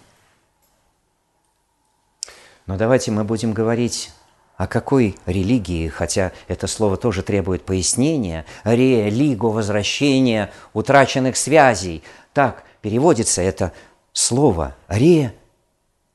Но 2.66 2.78
давайте 2.78 3.12
мы 3.12 3.24
будем 3.24 3.54
говорить 3.54 4.12
о 4.56 4.68
какой 4.68 5.18
религии, 5.26 5.90
хотя 5.90 6.32
это 6.48 6.68
слово 6.68 6.96
тоже 6.96 7.24
требует 7.24 7.66
пояснения, 7.66 8.46
ре, 8.64 9.10
лигу, 9.10 9.50
возвращения 9.50 10.52
утраченных 10.74 11.36
связей. 11.36 12.04
Так 12.34 12.64
переводится 12.82 13.42
это 13.42 13.74
слово 14.14 14.76
ре, 14.88 15.34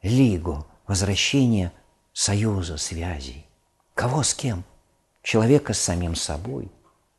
лигу, 0.03 0.67
возвращение 0.87 1.73
союза 2.13 2.79
связей. 2.79 3.47
Кого 3.95 4.23
с 4.23 4.33
кем? 4.35 4.65
Человека 5.23 5.75
с 5.75 5.81
самим 5.81 6.15
собой, 6.15 6.71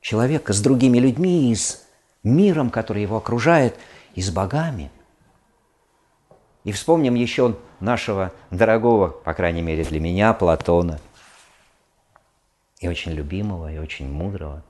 человека 0.01 0.53
с 0.53 0.61
другими 0.61 0.97
людьми 0.97 1.51
и 1.51 1.55
с 1.55 1.83
миром, 2.23 2.71
который 2.71 3.03
его 3.03 3.17
окружает, 3.17 3.75
и 4.15 4.21
с 4.21 4.31
богами– 4.31 4.91
и 6.63 6.71
вспомним 6.71 7.15
еще 7.15 7.55
нашего 7.79 8.33
дорогого, 8.51 9.09
по 9.09 9.33
крайней 9.33 9.61
мере 9.61 9.83
для 9.83 9.99
меня, 9.99 10.33
Платона. 10.33 10.99
И 12.79 12.87
очень 12.87 13.11
любимого, 13.11 13.71
и 13.71 13.77
очень 13.77 14.09
мудрого. 14.09 14.63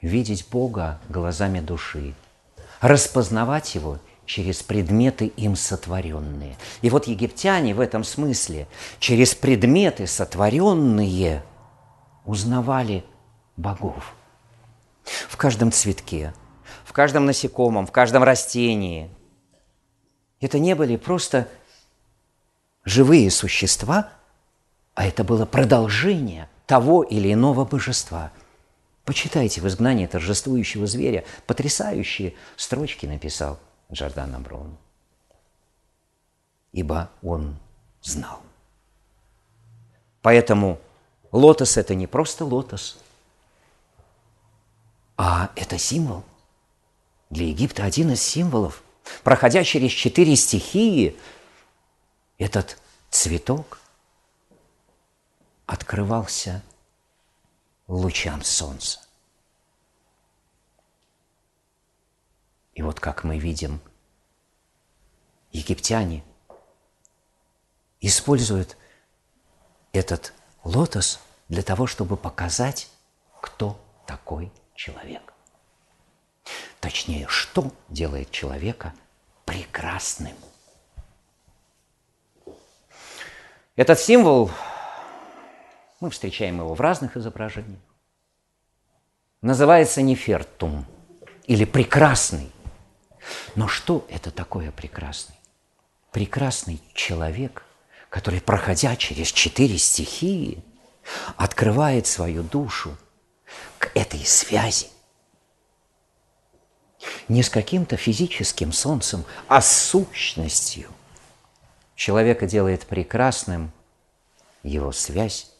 видеть 0.00 0.46
Бога 0.48 1.00
глазами 1.08 1.60
души, 1.60 2.14
распознавать 2.80 3.74
Его 3.74 3.98
через 4.24 4.62
предметы 4.62 5.26
им 5.26 5.56
сотворенные. 5.56 6.56
И 6.82 6.90
вот 6.90 7.06
египтяне 7.06 7.74
в 7.74 7.80
этом 7.80 8.04
смысле 8.04 8.66
через 8.98 9.34
предметы 9.34 10.06
сотворенные 10.06 11.42
узнавали 12.24 13.04
богов. 13.56 14.14
В 15.28 15.36
каждом 15.36 15.70
цветке, 15.72 16.34
каждом 16.96 17.26
насекомом, 17.26 17.86
в 17.86 17.92
каждом 17.92 18.22
растении. 18.22 19.10
Это 20.40 20.58
не 20.58 20.74
были 20.74 20.96
просто 20.96 21.46
живые 22.86 23.30
существа, 23.30 24.08
а 24.94 25.06
это 25.06 25.22
было 25.22 25.44
продолжение 25.44 26.48
того 26.66 27.02
или 27.02 27.34
иного 27.34 27.66
божества. 27.66 28.32
Почитайте 29.04 29.60
в 29.60 29.68
изгнании 29.68 30.06
торжествующего 30.06 30.86
зверя. 30.86 31.26
Потрясающие 31.46 32.32
строчки 32.56 33.04
написал 33.04 33.58
Джордана 33.92 34.40
Браун. 34.40 34.78
Ибо 36.72 37.10
он 37.22 37.58
знал. 38.00 38.40
Поэтому 40.22 40.80
лотос– 41.30 41.76
это 41.76 41.94
не 41.94 42.06
просто 42.06 42.46
лотос, 42.46 42.98
а 45.18 45.50
это 45.56 45.76
символ. 45.76 46.24
Для 47.30 47.46
Египта 47.46 47.84
один 47.84 48.12
из 48.12 48.22
символов. 48.22 48.82
Проходя 49.22 49.64
через 49.64 49.92
четыре 49.92 50.36
стихии, 50.36 51.16
этот 52.38 52.78
цветок 53.10 53.78
открывался 55.66 56.62
лучам 57.88 58.42
солнца. 58.42 59.00
И 62.74 62.82
вот 62.82 63.00
как 63.00 63.24
мы 63.24 63.38
видим, 63.38 63.80
египтяне 65.50 66.22
используют 68.00 68.76
этот 69.92 70.34
лотос 70.62 71.20
для 71.48 71.62
того, 71.62 71.86
чтобы 71.86 72.16
показать, 72.16 72.90
кто 73.40 73.80
такой 74.06 74.52
человек. 74.74 75.35
Точнее, 76.86 77.26
что 77.26 77.72
делает 77.88 78.30
человека 78.30 78.94
прекрасным. 79.44 80.36
Этот 83.74 83.98
символ, 83.98 84.52
мы 85.98 86.10
встречаем 86.10 86.58
его 86.58 86.74
в 86.74 86.80
разных 86.80 87.16
изображениях, 87.16 87.80
называется 89.42 90.00
нефертум 90.00 90.86
или 91.48 91.64
прекрасный. 91.64 92.52
Но 93.56 93.66
что 93.66 94.06
это 94.08 94.30
такое 94.30 94.70
прекрасный? 94.70 95.34
Прекрасный 96.12 96.80
человек, 96.94 97.64
который, 98.10 98.40
проходя 98.40 98.94
через 98.94 99.32
четыре 99.32 99.76
стихии, 99.76 100.62
открывает 101.36 102.06
свою 102.06 102.44
душу 102.44 102.96
к 103.80 103.90
этой 103.96 104.24
связи. 104.24 104.86
Не 107.28 107.42
с 107.42 107.50
каким-то 107.50 107.96
физическим 107.96 108.72
солнцем, 108.72 109.24
а 109.48 109.60
с 109.60 109.70
сущностью. 109.70 110.88
Человека 111.94 112.46
делает 112.46 112.86
прекрасным 112.86 113.72
его 114.62 114.92
связь 114.92 115.50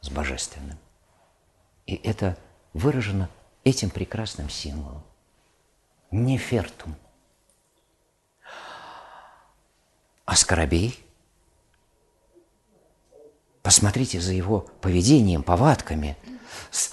с 0.00 0.10
Божественным. 0.10 0.78
И 1.86 1.94
это 1.94 2.36
выражено 2.74 3.28
этим 3.64 3.90
прекрасным 3.90 4.50
символом. 4.50 5.02
Нефертум– 6.10 6.96
А 10.26 10.34
Скоробей? 10.34 10.98
Посмотрите 13.62 14.20
за 14.20 14.32
его 14.32 14.66
поведением, 14.80 15.42
повадками, 15.42 16.16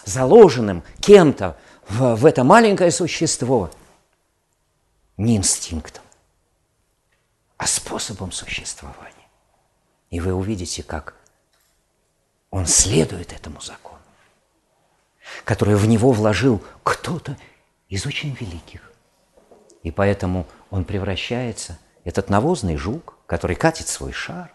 заложенным 0.05 0.83
кем-то 1.01 1.57
в, 1.89 2.15
в 2.15 2.25
это 2.25 2.43
маленькое 2.43 2.91
существо. 2.91 3.71
Не 5.17 5.37
инстинктом, 5.37 6.03
а 7.57 7.67
способом 7.67 8.31
существования. 8.31 9.13
И 10.09 10.19
вы 10.19 10.33
увидите, 10.33 10.83
как 10.83 11.15
он 12.49 12.65
следует 12.65 13.33
этому 13.33 13.61
закону, 13.61 13.99
который 15.43 15.75
в 15.75 15.87
него 15.87 16.11
вложил 16.11 16.63
кто-то 16.83 17.37
из 17.89 18.05
очень 18.05 18.33
великих. 18.35 18.91
И 19.83 19.91
поэтому 19.91 20.47
он 20.69 20.85
превращается, 20.85 21.77
этот 22.03 22.29
навозный 22.29 22.77
жук, 22.77 23.17
который 23.27 23.55
катит 23.55 23.87
свой 23.87 24.11
шар, 24.11 24.53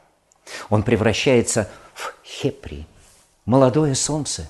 он 0.68 0.82
превращается 0.82 1.70
в 1.94 2.14
хепри, 2.24 2.86
молодое 3.44 3.94
солнце. 3.94 4.48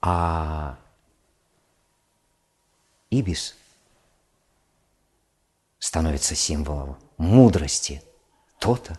А 0.00 0.76
ибис 3.10 3.56
становится 5.84 6.34
символом 6.34 6.96
мудрости 7.18 8.02
то-то. 8.58 8.98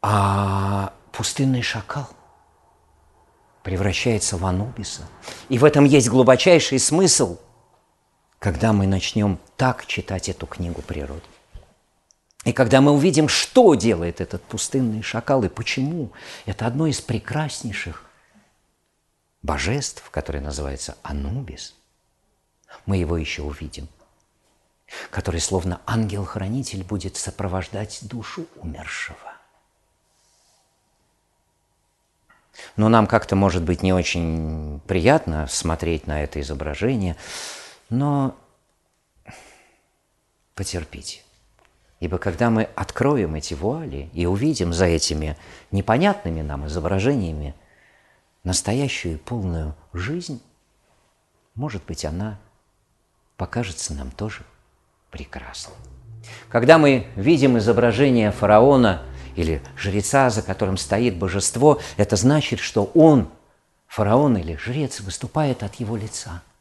А 0.00 0.92
пустынный 1.10 1.62
шакал 1.62 2.06
превращается 3.64 4.36
в 4.36 4.46
анубиса. 4.46 5.08
И 5.48 5.58
в 5.58 5.64
этом 5.64 5.86
есть 5.86 6.08
глубочайший 6.08 6.78
смысл– 6.78 7.38
когда 8.38 8.74
мы 8.74 8.86
начнем 8.86 9.40
так 9.56 9.86
читать 9.86 10.28
эту 10.28 10.46
книгу 10.46 10.82
природы. 10.82 11.22
И 12.44 12.52
когда 12.52 12.82
мы 12.82 12.92
увидим, 12.92 13.26
что 13.26 13.74
делает 13.74 14.20
этот 14.20 14.42
пустынный 14.42 15.00
шакал 15.00 15.42
и 15.44 15.48
почему, 15.48 16.12
это 16.44 16.66
одно 16.66 16.86
из 16.86 17.00
прекраснейших 17.00 18.04
божеств, 19.40 20.10
которое 20.10 20.40
называется 20.40 20.98
Анубис, 21.02 21.74
мы 22.86 22.96
его 22.96 23.16
еще 23.16 23.42
увидим, 23.42 23.88
который 25.10 25.40
словно 25.40 25.80
ангел-хранитель 25.86 26.84
будет 26.84 27.16
сопровождать 27.16 28.00
душу 28.02 28.46
умершего. 28.56 29.18
Но 32.76 32.88
нам 32.88 33.06
как-то, 33.06 33.34
может 33.34 33.62
быть, 33.62 33.82
не 33.82 33.92
очень 33.92 34.80
приятно 34.86 35.46
смотреть 35.48 36.06
на 36.06 36.22
это 36.22 36.40
изображение– 36.40 37.16
но 37.90 38.36
потерпите. 40.54 41.20
Ибо 42.00 42.18
когда 42.18 42.50
мы 42.50 42.64
откроем 42.74 43.34
эти 43.34 43.54
вуали 43.54 44.10
и 44.12 44.26
увидим 44.26 44.72
за 44.72 44.86
этими 44.86 45.36
непонятными 45.70 46.42
нам 46.42 46.66
изображениями 46.66 47.54
настоящую 48.42 49.18
полную 49.18 49.74
жизнь, 49.92 50.42
может 51.54 51.84
быть, 51.84 52.04
она 52.04 52.38
покажется 53.36 53.94
нам 53.94 54.10
тоже 54.10 54.42
прекрасной. 55.10 55.74
Когда 56.48 56.78
мы 56.78 57.06
видим 57.16 57.58
изображение 57.58 58.30
фараона 58.30 59.02
или 59.36 59.62
жреца, 59.76 60.30
за 60.30 60.42
которым 60.42 60.76
стоит 60.76 61.16
божество, 61.16 61.80
это 61.96 62.16
значит, 62.16 62.60
что 62.60 62.90
он, 62.94 63.28
фараон 63.86 64.36
или 64.36 64.56
жрец, 64.56 65.00
выступает 65.00 65.62
от 65.62 65.74
его 65.76 65.96
лица– 65.96 66.42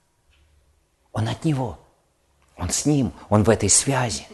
он 1.13 1.30
от 1.30 1.45
Него. 1.45 1.80
Он 2.57 2.69
с 2.69 2.86
Ним, 2.86 3.13
Он 3.30 3.43
в 3.43 3.49
этой 3.49 3.69
связи. 3.69 4.28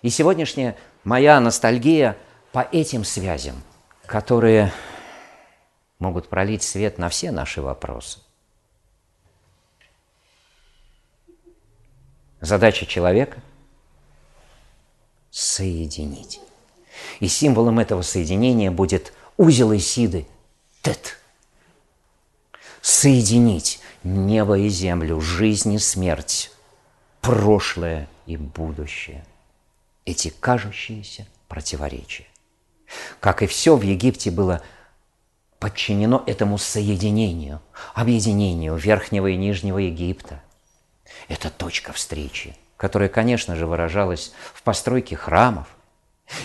И 0.00 0.10
сегодняшняя 0.10 0.76
моя 1.04 1.38
ностальгия 1.40 2.16
по 2.52 2.60
этим 2.60 3.04
связям, 3.04 3.62
которые 4.06 4.72
могут 5.98 6.28
пролить 6.28 6.62
свет 6.62 6.98
на 6.98 7.08
все 7.08 7.32
наши 7.32 7.60
вопросы. 7.60 8.20
Задача 12.40 12.86
человека– 12.86 13.40
соединить. 15.30 16.40
И 17.20 17.28
символом 17.28 17.78
этого 17.78 18.02
соединения 18.02 18.70
будет 18.70 19.12
узел 19.36 19.74
Исиды– 19.74 20.26
Тет. 20.82 21.18
Соединить 22.80 23.80
небо 24.04 24.58
и 24.58 24.68
землю, 24.68 25.20
жизнь 25.20 25.74
и 25.74 25.78
смерть, 25.78 26.50
прошлое 27.20 28.08
и 28.26 28.36
будущее. 28.36 29.24
Эти 30.04 30.30
кажущиеся 30.30 31.26
противоречия. 31.48 32.26
Как 33.20 33.42
и 33.42 33.46
все 33.46 33.76
в 33.76 33.82
Египте 33.82 34.30
было 34.30 34.62
подчинено 35.58 36.22
этому 36.26 36.56
соединению, 36.56 37.60
объединению 37.94 38.76
Верхнего 38.76 39.26
и 39.26 39.36
Нижнего 39.36 39.78
Египта. 39.78 40.40
Это 41.28 41.50
точка 41.50 41.92
встречи, 41.92 42.56
которая, 42.76 43.08
конечно 43.08 43.56
же, 43.56 43.66
выражалась 43.66 44.32
в 44.54 44.62
постройке 44.62 45.16
храмов, 45.16 45.68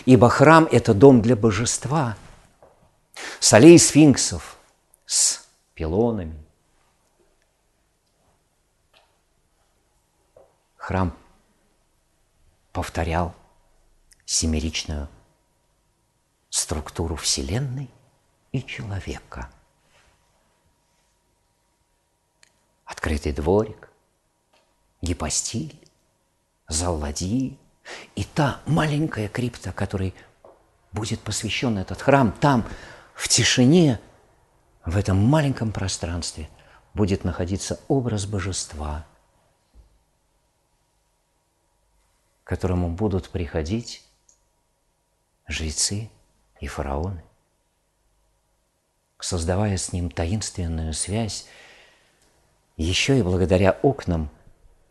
ибо 0.06 0.30
храм– 0.30 0.68
это 0.72 0.94
дом 0.94 1.22
для 1.22 1.36
божества. 1.36 2.18
солей 3.40 3.78
сфинксов 3.78 4.58
с 5.06 5.48
пилонами. 5.74 6.44
Храм 10.78 11.16
повторял 12.72 13.34
семеричную 14.26 15.08
структуру 16.50 17.16
Вселенной 17.16 17.90
и 18.52 18.62
человека. 18.64 19.50
Открытый 22.86 23.32
дворик, 23.32 23.90
гипостиль, 25.04 25.78
зал 26.68 26.98
ладьи 26.98 27.60
и 28.16 28.24
та 28.24 28.62
маленькая 28.66 29.28
крипта, 29.28 29.74
которой 29.74 30.16
будет 30.94 31.20
посвящен 31.20 31.78
этот 31.78 32.02
храм, 32.02 32.32
там, 32.32 32.66
в 33.14 33.28
тишине, 33.28 34.00
в 34.86 34.98
этом 34.98 35.18
маленьком 35.18 35.72
пространстве 35.72 36.50
будет 36.94 37.26
находиться 37.26 37.80
образ 37.88 38.26
божества, 38.26 39.06
к 42.44 42.48
которому 42.48 42.90
будут 42.90 43.30
приходить 43.30 44.04
жрецы 45.48 46.10
и 46.62 46.68
фараоны, 46.68 47.24
создавая 49.20 49.76
с 49.78 49.92
ним 49.92 50.10
таинственную 50.10 50.94
связь, 50.94 51.46
еще 52.78 53.20
и 53.20 53.22
благодаря 53.22 53.78
окнам, 53.84 54.30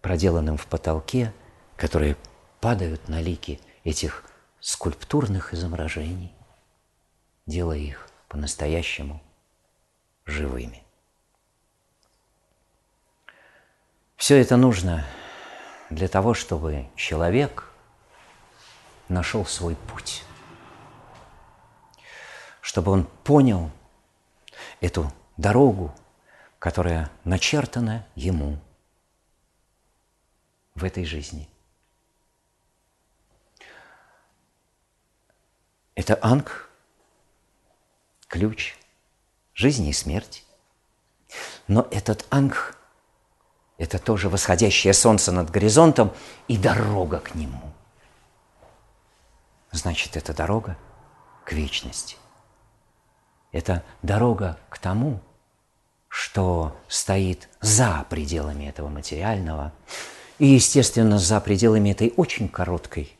проделанным 0.03 0.59
в 0.59 0.67
потолке, 0.67 1.33
которые 1.77 2.17
падают 2.61 3.09
на 3.09 3.23
лики 3.23 3.61
этих 3.85 4.25
скульптурных 4.61 5.55
изображений, 5.55 6.33
делая 7.47 7.79
их 7.79 8.09
по-настоящему 8.29 9.23
живыми. 10.27 10.83
Все 14.17 14.41
это 14.41 14.57
нужно 14.57 15.05
для 15.91 16.09
того, 16.09 16.35
чтобы 16.35 16.87
человек 16.95 17.71
нашел 19.09 19.45
свой 19.45 19.75
путь, 19.77 20.25
чтобы 22.61 22.93
он 22.93 23.05
понял 23.25 23.71
эту 24.81 25.13
дорогу, 25.37 25.95
которая 26.59 27.11
начертана 27.25 28.07
ему 28.15 28.59
в 30.75 30.85
этой 30.85 31.05
жизни. 31.05 31.49
Это 35.95 36.19
анг, 36.23 36.69
ключ 38.29 38.77
жизни 39.55 39.91
и 39.91 39.93
смерти. 39.93 40.43
Но 41.69 41.87
этот 41.91 42.27
анг– 42.31 42.77
это 43.79 43.99
тоже 43.99 44.29
восходящее 44.29 44.95
солнце 44.95 45.33
над 45.33 45.51
горизонтом 45.51 46.13
и 46.49 46.57
дорога 46.57 47.21
к 47.21 47.35
нему. 47.35 47.73
Значит, 49.71 50.17
это 50.17 50.35
дорога 50.35 50.77
к 51.45 51.53
вечности. 51.53 52.17
Это 53.53 53.85
дорога 54.03 54.59
к 54.69 54.79
тому, 54.79 55.21
что 56.09 56.77
стоит 56.89 57.49
за 57.61 58.07
пределами 58.09 58.65
этого 58.65 58.89
материального 58.89 59.73
и, 60.43 60.47
естественно, 60.47 61.21
за 61.21 61.41
пределами 61.41 61.91
этой 61.91 62.13
очень 62.17 62.49
короткой 62.49 63.17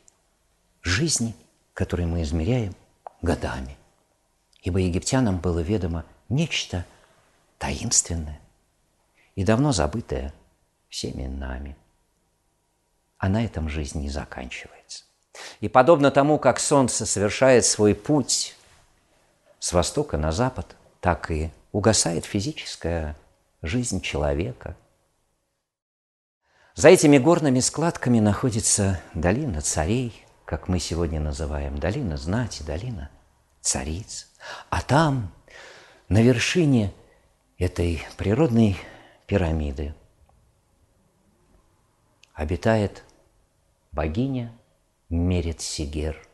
жизни, 0.83 1.37
которую 1.73 2.09
мы 2.09 2.23
измеряем 2.23 2.75
годами. 3.23 3.77
Ибо 4.61 4.81
египтянам 4.81 5.39
было 5.39 5.61
ведомо 5.61 6.05
нечто 6.29 6.85
таинственное 7.59 8.41
и 9.37 9.45
давно 9.45 9.71
забытое 9.71 10.35
всеми 10.89 11.29
нами. 11.29 11.77
А 13.19 13.29
на 13.29 13.45
этом 13.45 13.69
жизнь 13.69 14.01
не 14.01 14.11
заканчивается. 14.11 15.05
И 15.61 15.69
подобно 15.69 16.11
тому, 16.11 16.41
как 16.41 16.59
солнце 16.59 17.07
совершает 17.07 17.65
свой 17.65 17.95
путь 17.95 18.57
с 19.61 19.73
востока 19.73 20.17
на 20.17 20.33
запад, 20.33 20.75
так 21.01 21.31
и 21.31 21.53
угасает 21.71 22.25
физическая 22.25 23.15
жизнь 23.63 24.01
человека. 24.01 24.75
За 26.75 26.89
этими 26.89 27.19
горными 27.19 27.61
складками 27.61 28.19
находится 28.19 29.01
долина 29.13 29.61
царей, 29.61 30.25
как 30.47 30.69
мы 30.69 30.79
сегодня 30.79 31.21
называем, 31.21 31.79
долина 31.79 32.17
знати, 32.17 32.63
долина 32.63 33.11
цариц. 33.61 34.29
А 34.71 34.81
там, 34.81 35.31
на 36.09 36.23
вершине 36.23 36.95
этой 37.59 38.03
природной 38.17 38.79
пирамиды, 39.27 39.95
обитает 42.33 43.05
богиня 43.93 44.51
Мерет 45.11 45.61
Сигер, 45.61 46.27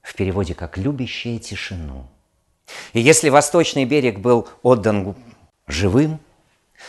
в 0.00 0.14
переводе 0.14 0.54
как 0.54 0.78
«любящая 0.78 1.38
тишину». 1.38 2.08
И 2.94 3.00
если 3.00 3.28
восточный 3.28 3.84
берег 3.84 4.20
был 4.20 4.48
отдан 4.62 5.14
живым, 5.66 6.18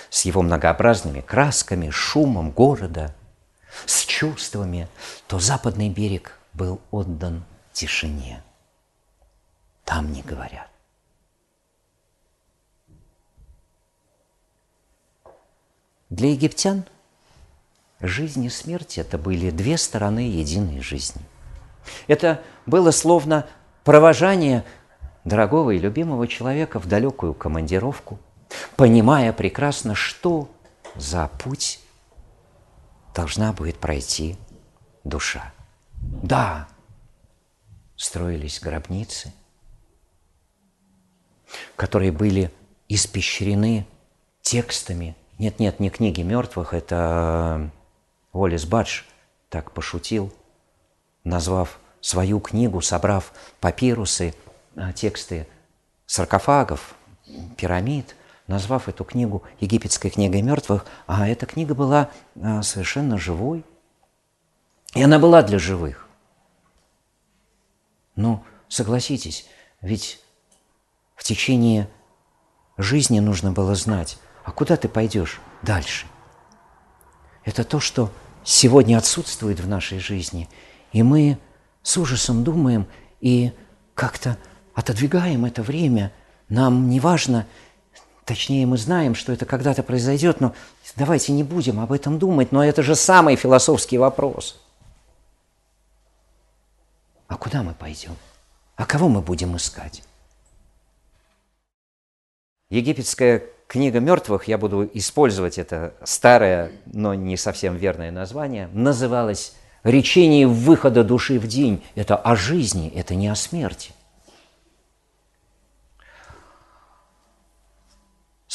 с 0.09 0.25
его 0.25 0.41
многообразными 0.41 1.21
красками, 1.21 1.89
шумом 1.89 2.51
города, 2.51 3.15
с 3.85 4.05
чувствами, 4.05 4.87
то 5.27 5.39
западный 5.39 5.89
берег 5.89 6.37
был 6.53 6.81
отдан 6.91 7.43
тишине. 7.73 8.43
Там 9.85 10.11
не 10.11 10.21
говорят. 10.21 10.69
Для 16.09 16.31
египтян 16.31 16.85
жизнь 17.99 18.43
и 18.45 18.49
смерть– 18.49 18.97
это 18.97 19.17
были 19.17 19.49
две 19.49 19.77
стороны 19.77 20.19
единой 20.19 20.81
жизни. 20.81 21.21
Это 22.07 22.41
было 22.65 22.91
словно 22.91 23.47
провожание 23.83 24.63
дорогого 25.25 25.71
и 25.71 25.79
любимого 25.79 26.27
человека 26.27 26.79
в 26.79 26.87
далекую 26.87 27.33
командировку, 27.33 28.19
понимая 28.75 29.33
прекрасно, 29.33 29.95
что 29.95 30.49
за 30.95 31.27
путь 31.27 31.79
должна 33.13 33.53
будет 33.53 33.77
пройти 33.77 34.37
душа. 35.03 35.53
Да, 36.01 36.67
строились 37.95 38.59
гробницы, 38.59 39.33
которые 41.75 42.11
были 42.11 42.51
испещрены 42.87 43.87
текстами. 44.41 45.15
Нет-нет, 45.39 45.79
не 45.79 45.89
книги 45.89 46.21
мертвых, 46.21 46.73
это 46.73 47.71
Уоллес 48.33 48.65
Бадж 48.65 49.01
так 49.49 49.71
пошутил, 49.71 50.33
назвав 51.23 51.79
свою 52.01 52.39
книгу, 52.39 52.81
собрав 52.81 53.33
папирусы, 53.59 54.33
а, 54.75 54.93
тексты 54.93 55.47
саркофагов, 56.05 56.95
пирамид, 57.57 58.15
назвав 58.47 58.87
эту 58.87 59.03
книгу 59.03 59.43
«Египетской 59.59 60.09
книгой 60.09 60.41
мертвых», 60.41 60.85
а 61.05 61.27
эта 61.27 61.45
книга 61.45 61.75
была 61.75 62.09
а, 62.41 62.63
совершенно 62.63 63.17
живой, 63.17 63.63
и 64.93 65.03
она 65.03 65.19
была 65.19 65.43
для 65.43 65.59
живых. 65.59 66.07
Ну, 68.15 68.43
согласитесь, 68.67 69.45
ведь 69.81 70.19
в 71.15 71.23
течение 71.23 71.89
жизни 72.77 73.19
нужно 73.19 73.51
было 73.51 73.75
знать, 73.75 74.17
а 74.43 74.51
куда 74.51 74.77
ты 74.77 74.87
пойдешь 74.87 75.39
дальше. 75.61 76.07
Это 77.43 77.63
то, 77.63 77.79
что 77.79 78.11
сегодня 78.43 78.97
отсутствует 78.97 79.59
в 79.59 79.67
нашей 79.67 79.99
жизни, 79.99 80.49
и 80.93 81.03
мы 81.03 81.37
с 81.83 81.97
ужасом 81.97 82.43
думаем 82.43 82.87
и 83.19 83.51
как-то 83.93 84.37
отодвигаем 84.73 85.45
это 85.45 85.63
время. 85.63 86.11
Нам 86.49 86.89
не 86.89 86.99
важно, 86.99 87.45
точнее 88.27 88.65
мы 88.67 88.77
знаем, 88.77 89.15
что 89.15 89.31
это 89.31 89.45
когда-то 89.45 89.81
произойдет, 89.81 90.41
но 90.41 90.53
давайте 90.95 91.31
не 91.31 91.43
будем 91.43 91.79
об 91.79 91.91
этом 91.93 92.19
думать, 92.19 92.51
но 92.51 92.63
это 92.63 92.83
же 92.83 92.93
самый 92.93 93.35
философский 93.37 93.97
вопрос. 93.97 94.61
А 97.27 97.37
куда 97.37 97.63
мы 97.63 97.73
пойдем? 97.73 98.15
А 98.75 98.85
кого 98.85 99.07
мы 99.07 99.21
будем 99.21 99.55
искать? 99.55 100.03
Египетская 102.69 103.43
книга 103.67 103.99
мертвых, 104.01 104.47
я 104.49 104.57
буду 104.57 104.89
использовать 104.93 105.57
это 105.57 105.93
старое, 106.03 106.71
но 106.85 107.13
не 107.13 107.37
совсем 107.37 107.77
верное 107.77 108.11
название, 108.11 108.67
называлась 108.73 109.55
«Речение 109.83 110.47
выхода 110.47 111.05
души 111.05 111.39
в 111.39 111.47
день». 111.47 111.81
Это 111.95 112.17
о 112.17 112.35
жизни, 112.35 112.91
это 112.93 113.15
не 113.15 113.29
о 113.29 113.35
смерти. 113.35 113.93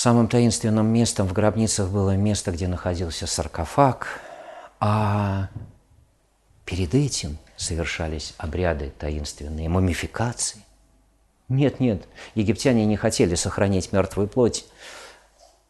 Самым 0.02 0.26
таинственным 0.26 0.88
местом 0.88 1.28
в 1.28 1.32
гробницах 1.32 1.88
было 1.88 2.16
место, 2.16 2.50
где 2.50 2.66
находился 2.66 3.28
саркофаг, 3.28 4.20
а 4.80 5.48
перед 6.64 6.92
этим 6.92 7.38
совершались 7.56 8.34
обряды 8.36 8.92
таинственные, 8.98 9.68
мумификации. 9.68 10.60
Нет, 11.48 11.78
нет, 11.78 12.02
египтяне 12.34 12.84
не 12.84 12.96
хотели 12.96 13.36
сохранить 13.36 13.92
мертвую 13.92 14.26
плоть. 14.26 14.64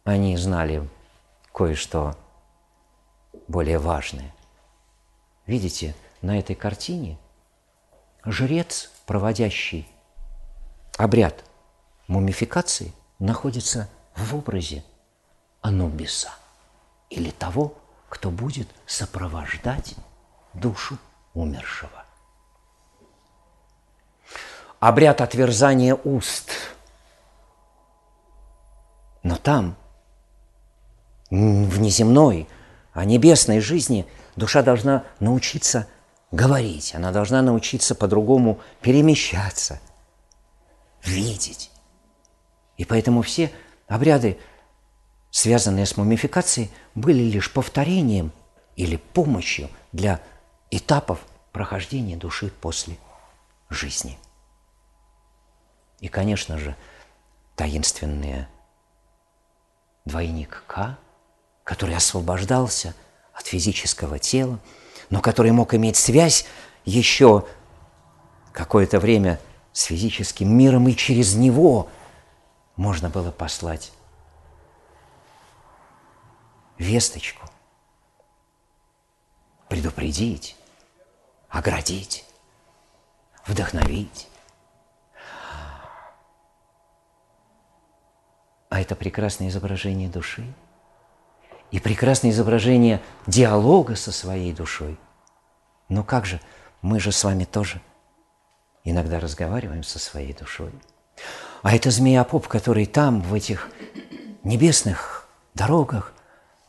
Они 0.05 0.35
знали 0.39 0.89
кое-что 1.53 2.17
более 3.49 3.79
важное. 3.79 4.35
Видите, 5.45 5.95
на 6.23 6.39
этой 6.39 6.57
картине 6.57 7.19
жрец, 8.25 8.91
проводящий 9.05 9.87
обряд 10.97 11.45
мумификации, 12.07 12.95
находится 13.19 13.91
в 14.17 14.35
образе 14.37 14.85
Анубиса 15.61 16.31
или 17.11 17.31
того, 17.31 17.75
кто 18.09 18.31
будет 18.31 18.69
сопровождать 18.87 19.95
душу 20.55 20.99
умершего. 21.35 22.05
Обряд 24.81 25.21
отверзания 25.21 25.95
уст. 25.95 26.51
Но 29.23 29.37
там, 29.37 29.77
в 31.31 31.79
неземной, 31.81 32.49
а 32.93 33.05
небесной 33.05 33.61
жизни, 33.61 34.07
душа 34.35 34.63
должна 34.63 35.05
научиться 35.21 35.87
говорить, 36.33 36.95
она 36.95 37.13
должна 37.13 37.43
научиться 37.43 37.95
по-другому 37.95 38.61
перемещаться, 38.81 39.81
видеть. 41.05 41.71
И 42.77 42.85
поэтому 42.85 43.23
все 43.23 43.53
обряды, 43.93 44.39
связанные 45.31 45.85
с 45.85 45.97
мумификацией, 45.97 46.71
были 46.95 47.23
лишь 47.23 47.53
повторением 47.53 48.33
или 48.75 48.97
помощью 48.97 49.69
для 49.93 50.21
этапов 50.71 51.21
прохождения 51.53 52.17
души 52.17 52.51
после 52.61 52.97
жизни. 53.69 54.19
И, 56.01 56.09
конечно 56.09 56.59
же, 56.59 56.75
таинственный 57.55 58.47
двойник 60.07 60.65
К, 60.67 60.99
который 61.63 61.95
освобождался 61.95 62.95
от 63.35 63.47
физического 63.47 64.19
тела, 64.19 64.59
но 65.11 65.21
который 65.21 65.53
мог 65.53 65.75
иметь 65.75 65.97
связь 65.97 66.47
еще 66.87 67.45
какое-то 68.53 68.99
время 68.99 69.39
с 69.73 69.85
физическим 69.85 70.57
миром, 70.57 70.89
и 70.89 70.97
через 70.97 71.35
него 71.35 71.91
можно 72.77 73.09
было 73.11 73.31
послать 73.31 73.93
весточку, 76.79 77.49
предупредить, 79.69 80.57
оградить, 81.49 82.25
вдохновить. 83.47 84.29
А 88.69 88.81
это 88.81 88.97
прекрасное 88.97 89.49
изображение 89.49 90.09
души 90.09 90.53
и 91.71 91.79
прекрасное 91.79 92.31
изображение 92.31 93.03
диалога 93.27 93.97
со 93.97 94.13
своей 94.13 94.53
душой. 94.53 94.99
Но 95.89 96.03
как 96.03 96.25
же, 96.25 96.41
мы 96.81 96.99
же 96.99 97.13
с 97.13 97.23
вами 97.23 97.45
тоже 97.45 97.81
иногда 98.85 99.21
разговариваем 99.21 99.83
со 99.83 99.99
своей 99.99 100.33
душой. 100.33 100.73
А 101.63 101.75
это 101.75 101.91
змея-поп, 101.91 102.49
который 102.49 102.87
там, 102.87 103.23
в 103.23 103.35
этих 103.35 103.71
небесных 104.45 105.29
дорогах, 105.55 106.13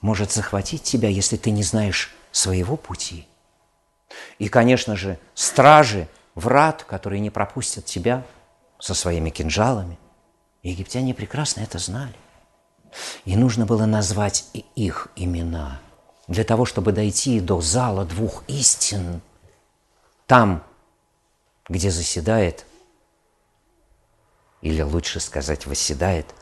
может 0.02 0.32
захватить 0.32 0.84
тебя, 0.84 1.10
если 1.10 1.38
ты 1.38 1.52
не 1.52 1.64
знаешь 1.64 2.14
своего 2.32 2.78
пути– 2.78 3.28
и, 4.40 4.48
конечно 4.50 4.96
же, 4.96 5.20
стражи, 5.34 6.08
врат, 6.36 6.84
которые 6.84 7.20
не 7.20 7.30
пропустят 7.30 7.86
тебя 7.86 8.26
со 8.80 8.94
своими 8.94 9.30
кинжалами. 9.30 9.98
Египтяне 10.64 11.14
прекрасно 11.14 11.62
это 11.62 11.78
знали. 11.80 12.16
И 13.26 13.36
нужно 13.36 13.66
было 13.66 13.86
назвать 13.86 14.46
и 14.54 14.66
их 14.76 15.10
имена 15.16 15.80
для 16.28 16.44
того, 16.44 16.66
чтобы 16.66 16.92
дойти 16.92 17.40
до 17.40 17.60
зала 17.60 18.06
двух 18.06 18.44
истин, 18.48 19.22
там, 20.26 20.64
где 21.68 21.92
заседает, 21.92 22.66
или 24.64 24.82
лучше 24.82 25.20
сказать, 25.20 25.66
восседает 25.66 26.34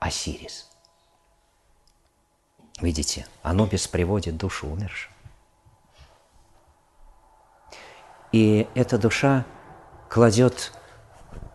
Осирис. 0.00 0.68
Видите, 2.80 3.24
Анубис 3.42 3.86
приводит 3.86 4.36
душу 4.36 4.66
умершего. 4.66 5.14
И 8.32 8.66
эта 8.74 8.98
душа 8.98 9.46
кладет 10.10 10.72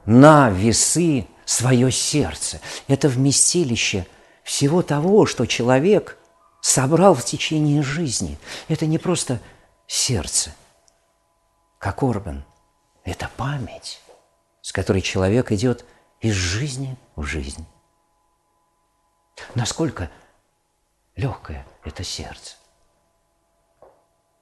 на 0.06 0.50
весы 0.50 1.28
свое 1.44 1.92
сердце. 1.92 2.62
Это 2.88 3.10
вместилище 3.10 4.08
всего 4.44 4.82
того, 4.82 5.26
что 5.26 5.46
человек 5.46 6.18
собрал 6.62 7.14
в 7.14 7.26
течение 7.26 7.84
жизни. 7.84 8.40
Это 8.70 8.86
не 8.86 8.98
просто 8.98 9.42
сердце, 9.88 10.56
как 11.80 12.02
орган. 12.02 12.46
Это 13.04 13.30
память, 13.36 14.00
с 14.68 14.74
которой 14.74 15.02
человек 15.02 15.54
идет 15.54 15.86
из 16.20 16.34
жизни 16.34 16.98
в 17.16 17.24
жизнь. 17.24 17.66
Насколько 19.56 20.12
легкое 21.16 21.66
это 21.86 22.04
сердце. 22.04 22.58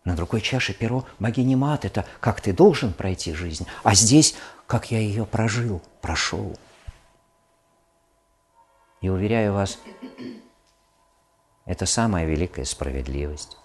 На 0.03 0.15
другой 0.15 0.41
чаше 0.41 0.73
перо 0.73 1.05
богини 1.19 1.53
Мат– 1.53 1.85
это 1.85 2.07
как 2.21 2.41
ты 2.41 2.53
должен 2.53 2.91
пройти 2.91 3.35
жизнь, 3.35 3.67
а 3.83 3.93
здесь 3.93 4.33
как 4.65 4.89
я 4.89 4.97
ее 4.97 5.27
прожил, 5.27 5.79
прошел. 6.01 6.57
И 9.01 9.09
уверяю 9.09 9.53
вас, 9.53 9.77
это 11.65 11.85
самая 11.85 12.25
великая 12.25 12.65
справедливость. 12.65 13.57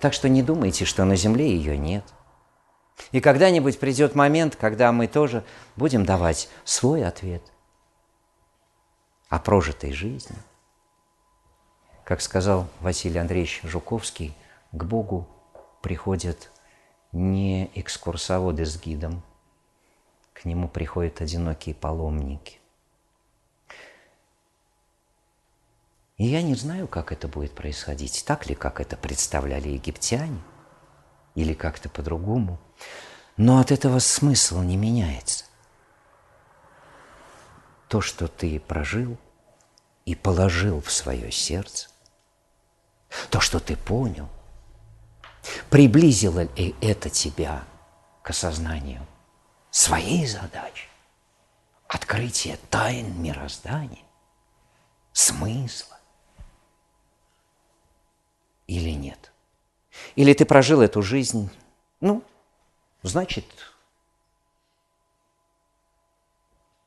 Так 0.00 0.14
что 0.14 0.28
не 0.28 0.42
думайте, 0.42 0.84
что 0.84 1.04
на 1.04 1.14
земле 1.14 1.48
ее 1.48 1.78
нет. 1.78 2.02
И 3.12 3.20
когда-нибудь 3.20 3.78
придет 3.78 4.14
момент, 4.14 4.56
когда 4.56 4.90
мы 4.92 5.06
тоже 5.06 5.44
будем 5.76 6.04
давать 6.04 6.48
свой 6.64 7.04
ответ 7.04 7.42
о 9.28 9.38
прожитой 9.38 9.92
жизни. 9.92 10.36
Как 12.04 12.20
сказал 12.20 12.68
Василий 12.80 13.18
Андреевич 13.18 13.60
Жуковский, 13.64 14.36
к 14.72 14.84
Богу 14.84 15.26
приходят 15.82 16.50
не 17.12 17.70
экскурсоводы 17.74 18.64
с 18.64 18.80
гидом, 18.80 19.22
к 20.32 20.44
нему 20.44 20.68
приходят 20.68 21.20
одинокие 21.20 21.74
паломники. 21.74 22.58
И 26.16 26.26
я 26.26 26.42
не 26.42 26.54
знаю, 26.54 26.88
как 26.88 27.12
это 27.12 27.28
будет 27.28 27.52
происходить, 27.52 28.24
так 28.26 28.46
ли, 28.46 28.54
как 28.54 28.80
это 28.80 28.96
представляли 28.96 29.68
египтяне, 29.68 30.40
или 31.34 31.52
как-то 31.52 31.88
по-другому. 31.88 32.58
Но 33.36 33.58
от 33.58 33.70
этого 33.70 33.98
смысл 33.98 34.60
не 34.60 34.76
меняется. 34.76 35.44
То, 37.88 38.00
что 38.00 38.28
ты 38.28 38.58
прожил 38.58 39.16
и 40.04 40.14
положил 40.14 40.80
в 40.80 40.90
свое 40.90 41.30
сердце, 41.30 41.88
то, 43.30 43.40
что 43.40 43.60
ты 43.60 43.76
понял, 43.76 44.28
Приблизило 45.70 46.40
ли 46.56 46.74
это 46.80 47.10
тебя 47.10 47.64
к 48.22 48.30
осознанию 48.30 49.06
своей 49.70 50.26
задачи, 50.26 50.88
открытия 51.88 52.58
тайн 52.70 53.20
мироздания, 53.20 54.04
смысла 55.12 55.98
или 58.66 58.90
нет? 58.90 59.32
Или 60.14 60.34
ты 60.34 60.44
прожил 60.44 60.82
эту 60.82 61.02
жизнь, 61.02 61.50
ну, 62.00 62.22
значит, 63.08 63.44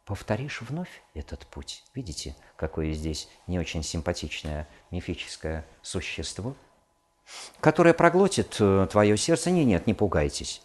повторишь 0.05 0.61
вновь 0.61 1.01
этот 1.13 1.45
путь. 1.47 1.84
Видите, 1.93 2.36
какое 2.55 2.93
здесь 2.93 3.30
не 3.47 3.59
очень 3.59 3.84
симпатичное 3.84 4.67
мифическое 4.91 5.65
существо– 5.82 6.55
которая 7.59 7.93
проглотит 7.93 8.55
э, 8.59 8.88
твое 8.91 9.17
сердце. 9.17 9.51
Нет, 9.51 9.65
нет, 9.65 9.88
не 9.88 9.93
пугайтесь. 9.93 10.61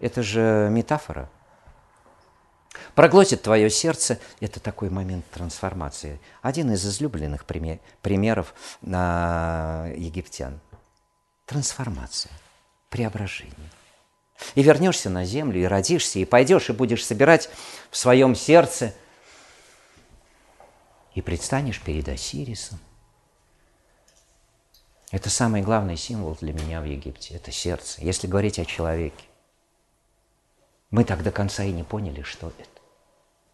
Это 0.00 0.22
же 0.22 0.68
метафора. 0.70 1.28
Проглотит 2.94 3.42
твое 3.42 3.68
сердце– 3.70 4.18
это 4.40 4.58
такой 4.58 4.88
момент 4.90 5.24
трансформации. 5.30 6.20
Один 6.40 6.72
из 6.72 6.86
излюбленных 6.86 7.44
примеров 7.44 8.54
египтян. 8.82 10.58
Трансформация, 11.44 12.32
преображение. 12.88 13.70
И 14.54 14.62
вернешься 14.62 15.10
на 15.10 15.24
землю, 15.24 15.60
и 15.60 15.64
родишься, 15.64 16.18
и 16.18 16.24
пойдешь, 16.24 16.70
и 16.70 16.72
будешь 16.72 17.04
собирать 17.04 17.48
в 17.90 17.96
своем 17.96 18.34
сердце, 18.34 18.94
и 21.14 21.20
предстанешь 21.20 21.80
перед 21.80 22.08
Осирисом– 22.08 22.78
это 25.12 25.28
самый 25.28 25.60
главный 25.60 25.98
символ 25.98 26.38
для 26.40 26.54
меня 26.54 26.80
в 26.80 26.84
Египте. 26.84 27.34
Это 27.34 27.52
сердце. 27.52 28.00
Если 28.00 28.26
говорить 28.26 28.58
о 28.58 28.64
человеке. 28.64 29.24
Мы 30.90 31.04
так 31.04 31.22
до 31.22 31.30
конца 31.30 31.64
и 31.64 31.70
не 31.70 31.84
поняли, 31.84 32.22
что 32.22 32.48
это. 32.48 32.80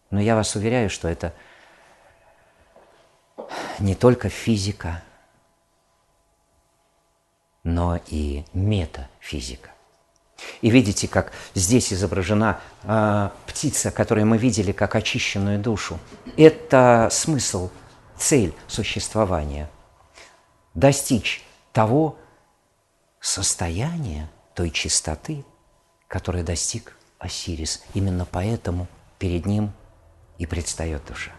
Но 0.09 0.21
я 0.21 0.35
вас 0.35 0.55
уверяю, 0.55 0.89
что 0.89 1.09
это 1.09 1.33
не 3.77 3.93
только 3.93 4.29
физика, 4.29 5.03
но 7.63 7.99
и 8.07 8.45
метафизика. 8.53 9.71
И 10.61 10.69
видите, 10.69 11.07
как 11.07 11.31
здесь 11.53 11.93
изображена 11.93 12.59
э, 12.83 13.29
птица, 13.45 13.91
которую 13.91 14.27
мы 14.27 14.37
видели 14.37 14.71
как 14.71 14.95
очищенную 14.95 15.59
душу. 15.59 15.99
Это 16.37 17.09
смысл, 17.11 17.69
цель 18.17 18.53
существования. 18.67 19.69
Достичь 20.73 21.43
того 21.71 22.17
состояния, 23.19 24.29
той 24.53 24.71
чистоты, 24.71 25.45
которое 26.07 26.43
достиг 26.43 26.95
Осирис. 27.19 27.83
Именно 27.93 28.25
поэтому 28.25 28.87
перед 29.17 29.45
ним 29.45 29.71
и 30.37 30.45
предстает 30.45 31.05
душа. 31.05 31.31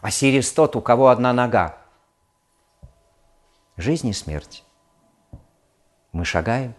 Осирис 0.00 0.52
тот, 0.52 0.76
у 0.76 0.80
кого 0.80 1.08
одна 1.08 1.32
нога. 1.32 1.78
Жизнь 3.76 4.08
и 4.08 4.12
смерть. 4.12 4.64
Мы 6.12 6.24
шагаем 6.24 6.74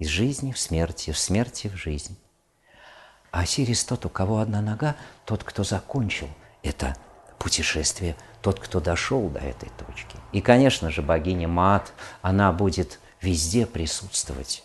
из 0.00 0.08
жизни 0.08 0.50
в 0.50 0.58
смерть, 0.58 1.08
из 1.08 1.18
смерти 1.20 1.68
в 1.68 1.76
жизнь. 1.76 2.16
А 3.30 3.40
Осирис 3.40 3.84
тот, 3.84 4.06
у 4.06 4.08
кого 4.08 4.38
одна 4.38 4.60
нога, 4.60 4.96
тот, 5.24 5.44
кто 5.44 5.62
закончил 5.62 6.28
это 6.62 6.96
путешествие, 7.38 8.16
тот, 8.42 8.58
кто 8.58 8.80
дошел 8.80 9.28
до 9.28 9.38
этой 9.38 9.68
точки. 9.68 10.16
И, 10.32 10.40
конечно 10.40 10.90
же, 10.90 11.02
богиня 11.02 11.46
Мат, 11.46 11.92
она 12.22 12.50
будет 12.50 12.98
везде 13.20 13.66
присутствовать. 13.66 14.64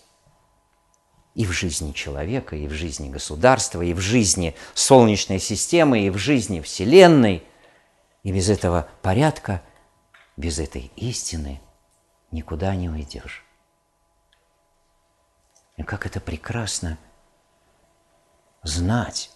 И 1.36 1.46
в 1.46 1.52
жизни 1.52 1.92
человека, 1.92 2.56
и 2.56 2.68
в 2.68 2.72
жизни 2.72 3.10
государства, 3.10 3.82
и 3.82 3.94
в 3.94 4.00
жизни 4.00 4.56
Солнечной 4.74 5.40
системы, 5.40 6.00
и 6.00 6.10
в 6.10 6.18
жизни 6.18 6.62
Вселенной. 6.62 7.44
И 8.24 8.32
без 8.32 8.50
этого 8.50 8.88
порядка, 9.02 9.62
без 10.38 10.60
этой 10.60 10.92
истины 10.96 11.60
никуда 12.32 12.74
не 12.74 12.90
уйдешь. 12.90 13.45
И 15.78 15.84
как 15.84 16.06
это 16.06 16.22
прекрасно 16.22 16.98
знать, 18.64 19.32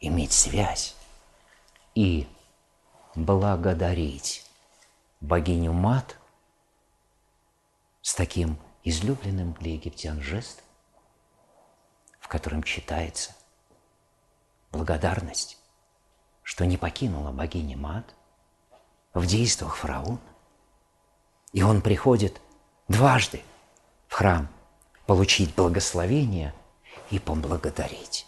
иметь 0.00 0.32
связь 0.32 0.94
и 1.94 2.28
благодарить 3.14 4.46
богиню 5.20 5.72
Мат 5.72 6.16
с 8.02 8.14
таким 8.14 8.58
излюбленным 8.84 9.54
для 9.54 9.74
египтян 9.74 10.20
жестом, 10.20 10.64
в 12.20 12.28
котором 12.28 12.62
читается 12.62 13.34
благодарность, 14.70 15.58
что 16.42 16.64
не 16.66 16.76
покинула 16.76 17.32
богиня 17.32 17.76
Мат 17.76 18.14
в 19.14 19.26
действиях 19.26 19.76
фараона. 19.76 20.20
И 21.52 21.62
он 21.62 21.82
приходит 21.82 22.40
дважды 22.88 23.42
в 24.08 24.14
храм 24.14 24.48
получить 25.06 25.54
благословение 25.54 26.54
и 27.10 27.18
поблагодарить, 27.18 28.26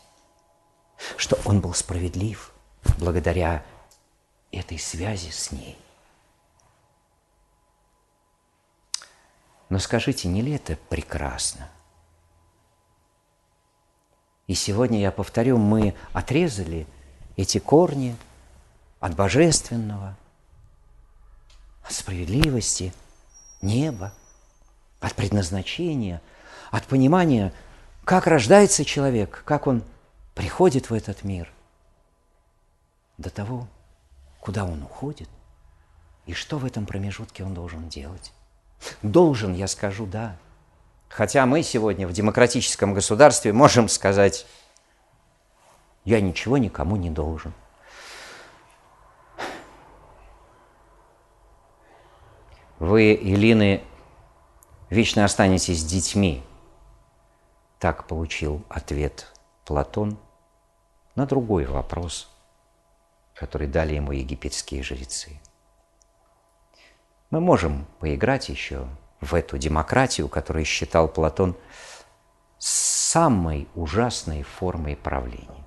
что 1.17 1.39
он 1.45 1.61
был 1.61 1.75
справедлив 1.75 2.53
благодаря 2.99 3.65
этой 4.53 4.79
связи 4.79 5.31
с 5.31 5.53
ней. 5.53 5.79
Но 9.69 9.79
скажите, 9.79 10.29
не 10.29 10.43
ли 10.43 10.53
это 10.53 10.77
прекрасно? 10.89 11.69
И 14.47 14.55
сегодня, 14.55 15.01
я 15.01 15.11
повторю, 15.11 15.59
мы 15.59 15.97
отрезали 16.13 16.87
эти 17.37 17.59
корни 17.59 18.17
от 19.01 19.17
божественного, 19.17 20.17
от 21.83 21.93
справедливости, 21.93 22.93
неба, 23.61 24.13
от 25.01 25.15
предназначения, 25.15 26.23
от 26.71 26.85
понимания, 26.85 27.53
как 28.05 28.27
рождается 28.27 28.85
человек, 28.85 29.43
как 29.45 29.67
он 29.67 29.83
приходит 30.35 30.91
в 30.91 30.95
этот 30.95 31.25
мир, 31.25 31.51
до 33.19 33.31
того, 33.31 33.67
куда 34.41 34.65
он 34.65 34.83
уходит 34.83 35.29
и 36.27 36.35
что 36.35 36.59
в 36.59 36.65
этом 36.65 36.87
промежутке 36.87 37.45
он 37.45 37.55
должен 37.55 37.89
делать. 37.89 38.33
Должен, 39.03 39.55
я 39.55 39.69
скажу, 39.69 40.07
да. 40.07 40.37
Хотя 41.09 41.47
мы 41.47 41.63
сегодня 41.63 42.07
в 42.07 42.13
демократическом 42.13 42.95
государстве 42.95 43.53
можем 43.53 43.89
сказать, 43.89 44.47
я 46.05 46.21
ничего 46.21 46.59
никому 46.59 46.97
не 46.97 47.11
должен. 47.11 47.53
Вы, 52.79 53.15
Илины, 53.15 53.83
вечно 54.91 55.25
останетесь 55.25 55.85
детьми. 55.85 56.43
Так 57.79 58.07
получил 58.07 58.63
ответ 58.69 59.33
Платон 59.65 60.19
на 61.15 61.27
другой 61.27 61.67
вопрос– 61.67 62.29
который 63.37 63.69
дали 63.69 63.95
ему 63.95 64.13
египетские 64.13 64.83
жрецы. 64.83 65.39
Мы 67.31 67.41
можем 67.41 67.87
поиграть 68.01 68.49
еще 68.49 68.89
в 69.21 69.35
эту 69.35 69.59
демократию, 69.59 70.29
которую 70.29 70.65
считал 70.65 71.07
Платон 71.07 71.57
самой 72.59 73.69
ужасной 73.75 74.43
формой 74.43 74.97
правления. 74.97 75.67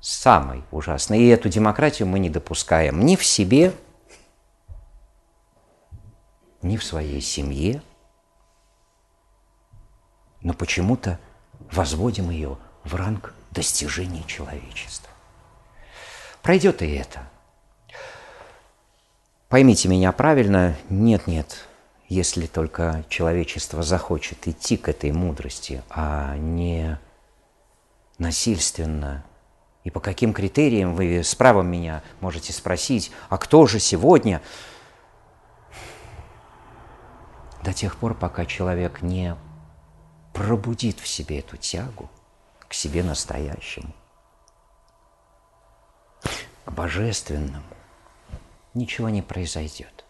Самой 0.00 0.64
ужасной. 0.70 1.20
И 1.20 1.28
эту 1.28 1.48
демократию 1.48 2.08
мы 2.08 2.18
не 2.18 2.30
допускаем 2.30 3.04
ни 3.04 3.16
в 3.16 3.24
себе, 3.24 3.72
ни 6.60 6.76
в 6.76 6.84
своей 6.84 7.20
семье, 7.20 7.82
но 10.40 10.54
почему-то 10.54 11.18
возводим 11.72 12.30
ее 12.30 12.58
в 12.84 12.94
ранг 12.94 13.34
достижений 13.50 14.24
человечества. 14.26 15.10
Пройдет 16.42 16.82
и 16.82 16.90
это. 16.90 17.28
Поймите 19.48 19.88
меня 19.88 20.12
правильно, 20.12 20.76
нет-нет, 20.88 21.66
если 22.08 22.46
только 22.46 23.04
человечество 23.08 23.82
захочет 23.82 24.48
идти 24.48 24.76
к 24.76 24.88
этой 24.88 25.12
мудрости, 25.12 25.82
а 25.90 26.36
не 26.36 26.98
насильственно. 28.18 29.24
И 29.84 29.90
по 29.90 30.00
каким 30.00 30.32
критериям 30.32 30.94
вы 30.94 31.22
с 31.22 31.34
правом 31.34 31.70
меня 31.70 32.02
можете 32.20 32.52
спросить, 32.52 33.12
а 33.28 33.36
кто 33.36 33.66
же 33.66 33.78
сегодня? 33.78 34.40
До 37.62 37.72
тех 37.72 37.96
пор, 37.96 38.14
пока 38.14 38.46
человек 38.46 39.02
не 39.02 39.36
пробудит 40.32 41.00
в 41.00 41.06
себе 41.06 41.40
эту 41.40 41.56
тягу 41.56 42.10
к 42.68 42.74
себе 42.74 43.02
настоящему 43.02 43.92
к 46.64 46.70
божественному, 46.70 47.66
ничего 48.74 49.08
не 49.08 49.22
произойдет. 49.22 50.04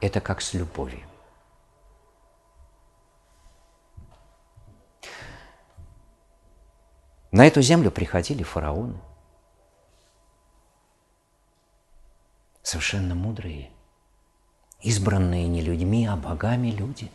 Это 0.00 0.20
как 0.20 0.40
с 0.40 0.54
любовью. 0.54 1.08
На 7.32 7.46
эту 7.46 7.60
землю 7.60 7.90
приходили 7.90 8.42
фараоны, 8.42 9.00
совершенно 12.62 13.14
мудрые, 13.14 13.70
избранные 14.80 15.46
не 15.48 15.62
людьми, 15.62 16.06
а 16.06 16.16
богами 16.16 16.68
люди. 16.68 17.10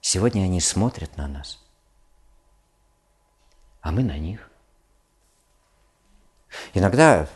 Сегодня 0.00 0.42
они 0.42 0.60
смотрят 0.60 1.16
на 1.16 1.28
нас, 1.28 1.62
а 3.80 3.92
мы 3.92 4.02
на 4.02 4.18
них. 4.18 4.50
Иногда 6.74 7.28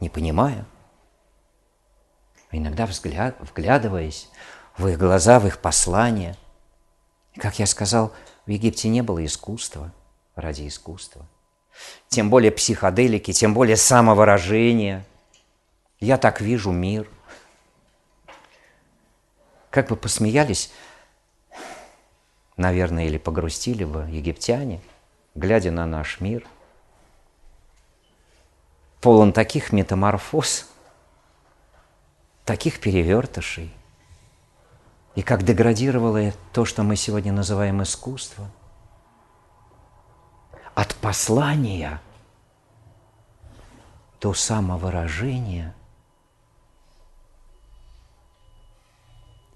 не 0.00 0.08
понимая, 0.08 0.64
а 2.50 2.56
иногда 2.56 2.86
взгляд, 2.86 3.36
вглядываясь 3.40 4.28
в 4.76 4.86
их 4.86 4.98
глаза, 4.98 5.40
в 5.40 5.46
их 5.46 5.58
послания. 5.58 6.36
Как 7.36 7.58
я 7.58 7.66
сказал, 7.66 8.12
в 8.46 8.50
Египте 8.50 8.88
не 8.88 9.02
было 9.02 9.24
искусства 9.24 9.92
ради 10.34 10.68
искусства. 10.68 11.26
Тем 12.08 12.30
более 12.30 12.52
психоделики, 12.52 13.32
тем 13.32 13.54
более 13.54 13.76
самовыражения. 13.76 15.06
Я 16.00 16.18
так 16.18 16.40
вижу 16.40 16.70
мир. 16.70 17.08
Как 19.72 19.88
бы 19.88 19.96
посмеялись, 19.96 20.72
наверное, 22.56 23.06
или 23.06 23.18
погрустили 23.18 23.82
бы 23.82 24.02
египтяне, 24.08 24.80
глядя 25.34 25.72
на 25.72 25.86
наш 25.86 26.20
мир– 26.20 26.46
полон 29.02 29.32
таких 29.32 29.72
метаморфоз, 29.72 30.70
таких 32.46 32.80
перевертышей, 32.80 33.74
И 35.14 35.22
как 35.22 35.42
деградировало 35.42 36.32
то, 36.54 36.64
что 36.64 36.84
мы 36.84 36.96
сегодня 36.96 37.32
называем 37.32 37.82
искусство, 37.82 38.48
от 40.74 40.94
послания 40.94 42.00
до 44.20 44.32
самовыражения 44.32 45.74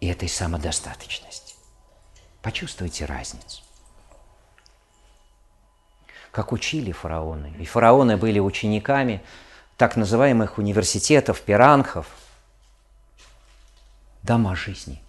и 0.00 0.08
этой 0.08 0.28
самодостаточности. 0.28 1.54
Почувствуйте 2.42 3.04
разницу. 3.06 3.62
Как 6.30 6.52
учили 6.52 6.92
фараоны. 6.92 7.54
И 7.58 7.64
фараоны 7.64 8.16
были 8.16 8.38
учениками 8.38 9.22
так 9.76 9.96
называемых 9.96 10.58
университетов, 10.58 11.40
пиранхов, 11.40 12.06
дома 14.22 14.54
жизни. 14.54 15.00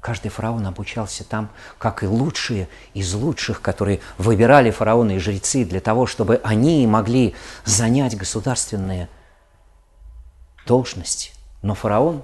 Каждый 0.00 0.28
фараон 0.28 0.64
обучался 0.66 1.24
там, 1.24 1.50
как 1.78 2.04
и 2.04 2.06
лучшие 2.06 2.68
из 2.94 3.12
лучших, 3.12 3.60
которые 3.60 4.00
выбирали 4.18 4.70
фараоны 4.70 5.16
и 5.16 5.18
жрецы 5.18 5.64
для 5.64 5.80
того, 5.80 6.06
чтобы 6.06 6.40
они 6.44 6.86
могли 6.86 7.34
занять 7.64 8.16
государственные 8.16 9.08
должности. 10.64 11.32
Но 11.62 11.74
фараон 11.74 12.22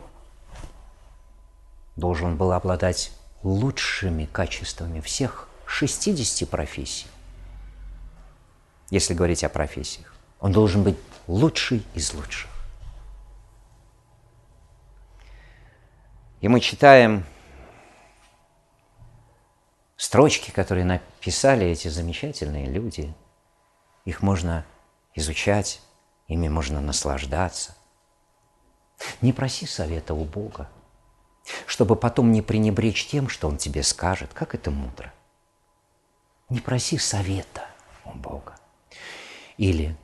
должен 2.03 2.37
был 2.37 2.51
обладать 2.51 3.13
лучшими 3.45 4.25
качествами 4.25 4.99
всех 4.99 5.49
60 5.67 6.51
профессий. 6.51 7.07
Если 8.91 9.15
говорить 9.15 9.45
о 9.45 9.49
профессиях, 9.49 10.13
он 10.41 10.51
должен 10.51 10.83
быть 10.83 10.97
лучший 11.29 11.87
из 11.95 12.13
лучших. 12.13 12.51
И 16.41 16.49
мы 16.49 16.59
читаем 16.59 17.25
строчки, 19.97 20.51
которые 20.51 20.85
написали 20.85 21.69
эти 21.69 21.87
замечательные 21.87 22.67
люди. 22.67 23.15
Их 24.05 24.23
можно 24.23 24.67
изучать, 25.15 25.81
ими 26.27 26.49
можно 26.49 26.81
наслаждаться. 26.81 27.77
Не 29.21 29.33
проси 29.33 29.67
совета 29.67 30.15
у 30.15 30.25
Бога, 30.25 30.69
чтобы 31.67 31.97
потом 31.97 32.33
не 32.33 32.43
пренебречь 32.43 33.07
тем, 33.07 33.29
что 33.29 33.49
Он 33.49 33.57
тебе 33.57 33.83
скажет, 33.83 34.33
как 34.35 34.55
это 34.55 34.71
мудро. 34.71 35.13
Не 36.49 36.61
проси 36.61 36.99
совета 36.99 37.67
у 38.05 38.13
Бога. 38.13 38.57
Или 39.57 39.97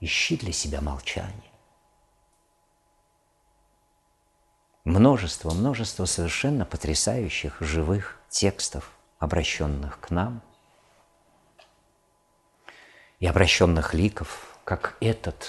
ищи 0.00 0.36
для 0.36 0.52
себя 0.52 0.80
молчание. 0.80 1.50
Множество, 4.84 5.52
множество 5.52 6.06
совершенно 6.06 6.64
потрясающих 6.64 7.60
живых 7.60 8.18
текстов, 8.28 8.90
обращенных 9.18 10.00
к 10.00 10.10
нам, 10.10 10.42
и 13.18 13.26
обращенных 13.26 13.92
ликов, 13.92 14.58
как 14.64 14.96
этот 15.00 15.46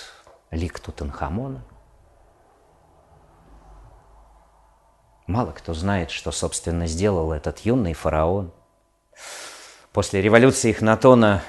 лик 0.52 0.80
Тутанхамона. 0.80 1.64
Мало 5.32 5.52
кто 5.54 5.74
знает, 5.74 6.12
что, 6.12 6.32
собственно, 6.32 6.88
сделал 6.88 7.32
этот 7.32 7.60
юный 7.60 7.94
фараон. 7.94 8.52
После 9.94 10.22
революции 10.22 10.72
Ихнатона 10.72 11.42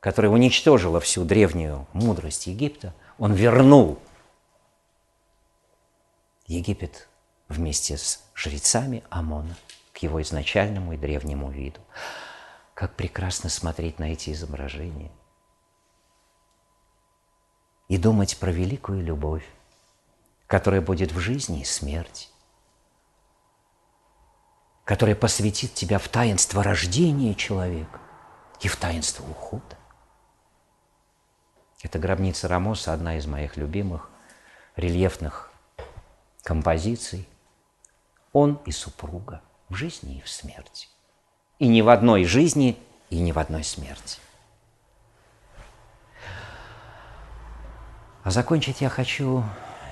которая 0.00 0.30
уничтожила 0.30 1.00
всю 1.00 1.24
древнюю 1.24 1.86
мудрость 1.92 2.46
Египта, 2.46 2.94
он 3.18 3.32
вернул 3.32 3.98
Египет 6.46 7.08
вместе 7.48 7.96
с 7.96 8.22
жрецами 8.34 9.02
Амона 9.10 9.56
к 9.92 9.98
его 9.98 10.22
изначальному 10.22 10.92
и 10.92 10.96
древнему 10.96 11.50
виду. 11.50 11.80
Как 12.74 12.94
прекрасно 12.94 13.50
смотреть 13.50 13.98
на 13.98 14.12
эти 14.12 14.30
изображения 14.30 15.10
и 17.88 17.98
думать 17.98 18.38
про 18.38 18.52
великую 18.52 19.02
любовь, 19.02 19.44
которая 20.46 20.80
будет 20.80 21.10
в 21.10 21.18
жизни 21.18 21.62
и 21.62 21.64
смерти, 21.64 22.28
которая 24.88 25.14
посвятит 25.14 25.74
тебя 25.74 25.98
в 25.98 26.08
таинство 26.08 26.62
рождения 26.62 27.34
человека 27.34 28.00
и 28.62 28.68
в 28.68 28.76
таинство 28.76 29.22
ухода. 29.22 29.76
Это 31.82 31.98
гробница 31.98 32.48
Рамоса, 32.48 32.94
одна 32.94 33.18
из 33.18 33.26
моих 33.26 33.58
любимых 33.58 34.08
рельефных 34.76 35.52
композиций. 36.42 37.28
Он 38.32 38.62
и 38.64 38.72
супруга 38.72 39.42
в 39.68 39.74
жизни 39.74 40.16
и 40.16 40.22
в 40.22 40.28
смерти. 40.30 40.88
И 41.58 41.68
ни 41.68 41.82
в 41.82 41.90
одной 41.90 42.24
жизни, 42.24 42.78
и 43.10 43.20
ни 43.20 43.30
в 43.30 43.38
одной 43.38 43.64
смерти. 43.64 44.20
А 48.22 48.30
закончить 48.30 48.80
я 48.80 48.88
хочу 48.88 49.44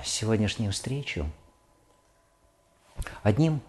сегодняшнюю 0.03 0.71
встречу 0.71 1.29
одним 3.21 3.61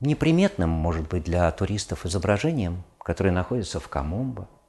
неприметным, 0.00 0.70
может 0.70 1.08
быть, 1.08 1.24
для 1.24 1.50
туристов 1.52 2.04
изображением, 2.06 2.82
которое 2.98 3.30
находится 3.30 3.80
в 3.80 3.88
Камомбо– 3.88 4.48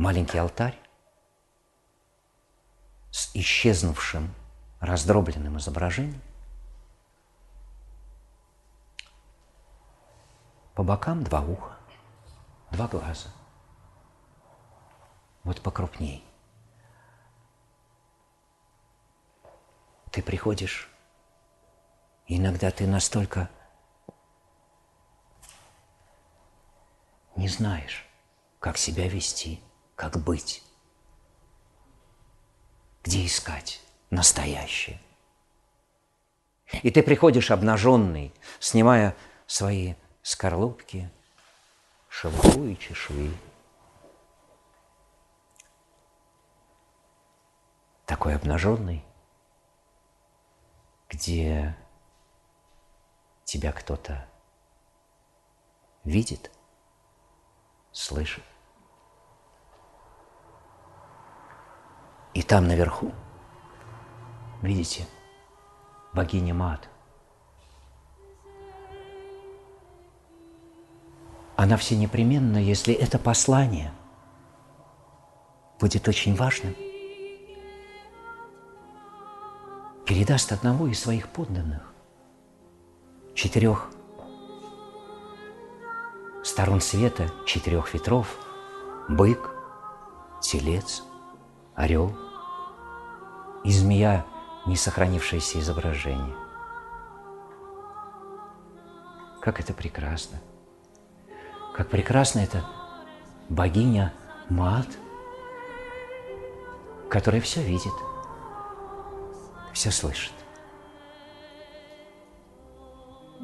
маленький 0.00 0.38
алтарь 0.38 0.78
с 3.10 3.30
исчезнувшим 3.34 4.34
раздробленным 4.80 5.58
изображением. 5.58 6.22
По 10.74 10.82
бокам 10.82 11.22
два 11.22 11.42
уха, 11.42 11.76
два 12.70 12.88
глаза. 12.88 13.28
Вот 15.44 15.60
покрупней. 15.60 16.24
Ты 20.10 20.22
приходишь, 20.22 20.89
иногда 22.36 22.70
ты 22.70 22.86
настолько 22.86 23.50
не 27.36 27.48
знаешь, 27.48 28.06
как 28.58 28.76
себя 28.76 29.08
вести– 29.08 29.62
как 30.00 30.16
быть, 30.16 30.62
где 33.04 33.26
искать 33.26 33.82
настоящее. 34.08 34.98
И 36.82 36.90
ты 36.90 37.02
приходишь 37.02 37.50
обнаженный, 37.50 38.32
снимая 38.60 39.14
свои 39.46 39.92
скорлупки, 40.22 41.10
шелуху 42.08 42.64
и 42.64 42.78
чешуи. 42.78 43.36
Такой 48.06 48.36
обнаженный, 48.36 49.04
где 51.10 51.76
тебя 53.50 53.72
кто-то 53.72 54.28
видит, 56.04 56.52
слышит. 57.90 58.44
И 62.32 62.42
там 62.42 62.68
наверху, 62.68 63.12
видите, 64.62 65.04
богиня 66.12 66.54
Мат. 66.54 66.88
Она 71.56 71.76
все 71.76 71.96
непременно, 71.96 72.56
если 72.56 72.94
это 72.94 73.18
послание 73.18 73.92
будет 75.80 76.06
очень 76.06 76.36
важным, 76.36 76.76
передаст 80.06 80.52
одного 80.52 80.86
из 80.86 81.00
своих 81.00 81.28
подданных, 81.28 81.89
четырех 83.40 83.88
сторон 86.44 86.82
света, 86.82 87.32
четырех 87.46 87.94
ветров, 87.94 88.36
бык, 89.08 89.50
телец– 90.42 91.02
орел 91.74 92.14
и 93.64 93.72
змея, 93.72 94.26
не 94.66 94.76
сохранившееся 94.76 95.58
изображение. 95.58 96.36
Как 99.40 99.58
это 99.58 99.72
прекрасно! 99.72 100.38
Как 101.74 101.88
прекрасно 101.88 102.40
это 102.40 102.62
богиня 103.48 104.12
Мат, 104.50 104.88
которая 107.08 107.40
все 107.40 107.62
видит, 107.62 107.94
все 109.72 109.90
слышит, 109.90 110.34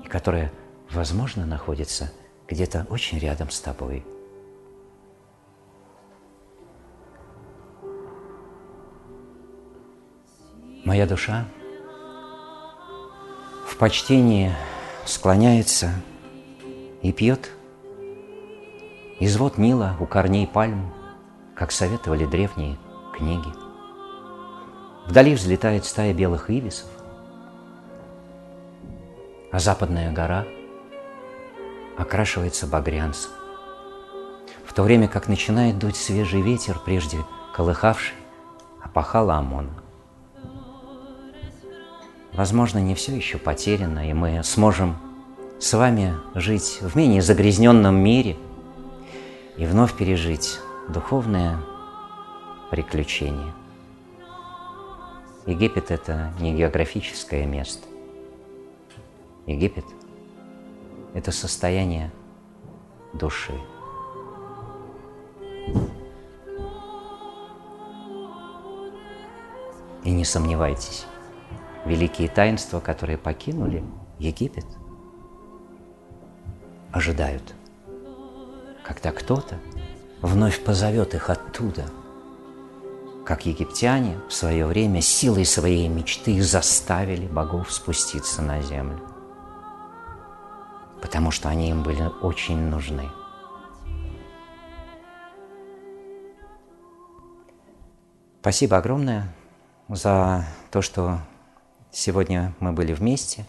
и 0.07 0.09
которая, 0.09 0.51
возможно, 0.91 1.45
находится 1.45 2.13
где-то 2.49 2.87
очень 2.89 3.19
рядом 3.19 3.51
с 3.51 3.61
тобой– 3.61 4.07
Моя 10.87 11.05
душа 11.05 11.47
в 13.67 13.77
почтении 13.77 14.53
склоняется 15.05 15.91
и 17.03 17.13
пьет 17.13 17.51
извод 19.19 19.59
Нила 19.59 19.97
у 19.99 20.07
корней 20.07 20.47
пальм, 20.47 20.95
как 21.57 21.73
советовали 21.73 22.25
древние 22.25 22.77
книги. 23.13 23.49
Вдали 25.09 25.35
взлетает 25.35 25.85
стая 25.85 26.15
белых 26.15 26.51
ивисов, 26.51 26.89
а 29.53 29.59
западная 29.59 30.13
гора 30.13 30.45
окрашивается 31.97 32.67
багрянцем, 32.67 33.31
в 34.65 34.73
то 34.73 34.83
время 34.83 35.09
как 35.09 35.29
начинает 35.29 35.79
дуть 35.79 35.97
свежий 35.97 36.43
ветер, 36.43 36.79
прежде 36.85 37.19
колыхавший, 37.55 38.15
опахала 38.83 39.37
ОМОНа. 39.37 39.83
Возможно, 42.33 42.79
не 42.79 42.95
все 42.95 43.17
еще 43.17 43.39
потеряно, 43.39 44.11
и 44.11 44.13
мы 44.13 44.43
сможем 44.45 44.97
с 45.59 45.73
вами 45.73 46.15
жить 46.35 46.79
в 46.83 46.95
менее 46.95 47.23
загрязненном 47.23 47.97
мире 47.97 48.37
и 49.57 49.65
вновь 49.65 49.97
пережить 49.97 50.59
духовное 50.89 51.59
приключение. 52.71 53.55
Египет– 55.47 55.91
это 55.93 56.33
не 56.41 56.53
географическое 56.53 57.47
место. 57.47 57.87
Египет– 59.47 59.85
это 61.15 61.33
состояние 61.33 62.11
души. 63.13 63.55
И 70.05 70.11
не 70.11 70.25
сомневайтесь, 70.25 71.07
великие 71.85 72.29
таинства, 72.29 72.81
которые 72.81 73.19
покинули 73.19 73.85
Египет, 74.19 74.67
ожидают, 76.93 77.55
когда 78.85 79.13
кто-то 79.13 79.59
вновь 80.23 80.63
позовет 80.63 81.15
их 81.15 81.31
оттуда, 81.31 81.85
как 83.25 83.47
египтяне 83.47 84.19
в 84.29 84.33
свое 84.33 84.67
время 84.67 85.01
силой 85.01 85.45
своей 85.45 85.89
мечты 85.89 86.41
заставили 86.41 87.27
богов 87.27 87.73
спуститься 87.73 88.43
на 88.43 88.63
землю, 88.63 89.01
потому 91.01 91.31
что 91.31 91.49
они 91.49 91.71
им 91.71 91.83
были 91.83 92.11
очень 92.23 92.59
нужны. 92.59 93.09
Спасибо 98.41 98.77
огромное 98.77 99.35
за 99.89 100.45
то, 100.71 100.83
что 100.83 101.21
Сегодня 101.99 102.53
мы 102.61 102.75
были 102.75 102.93
вместе. 102.93 103.47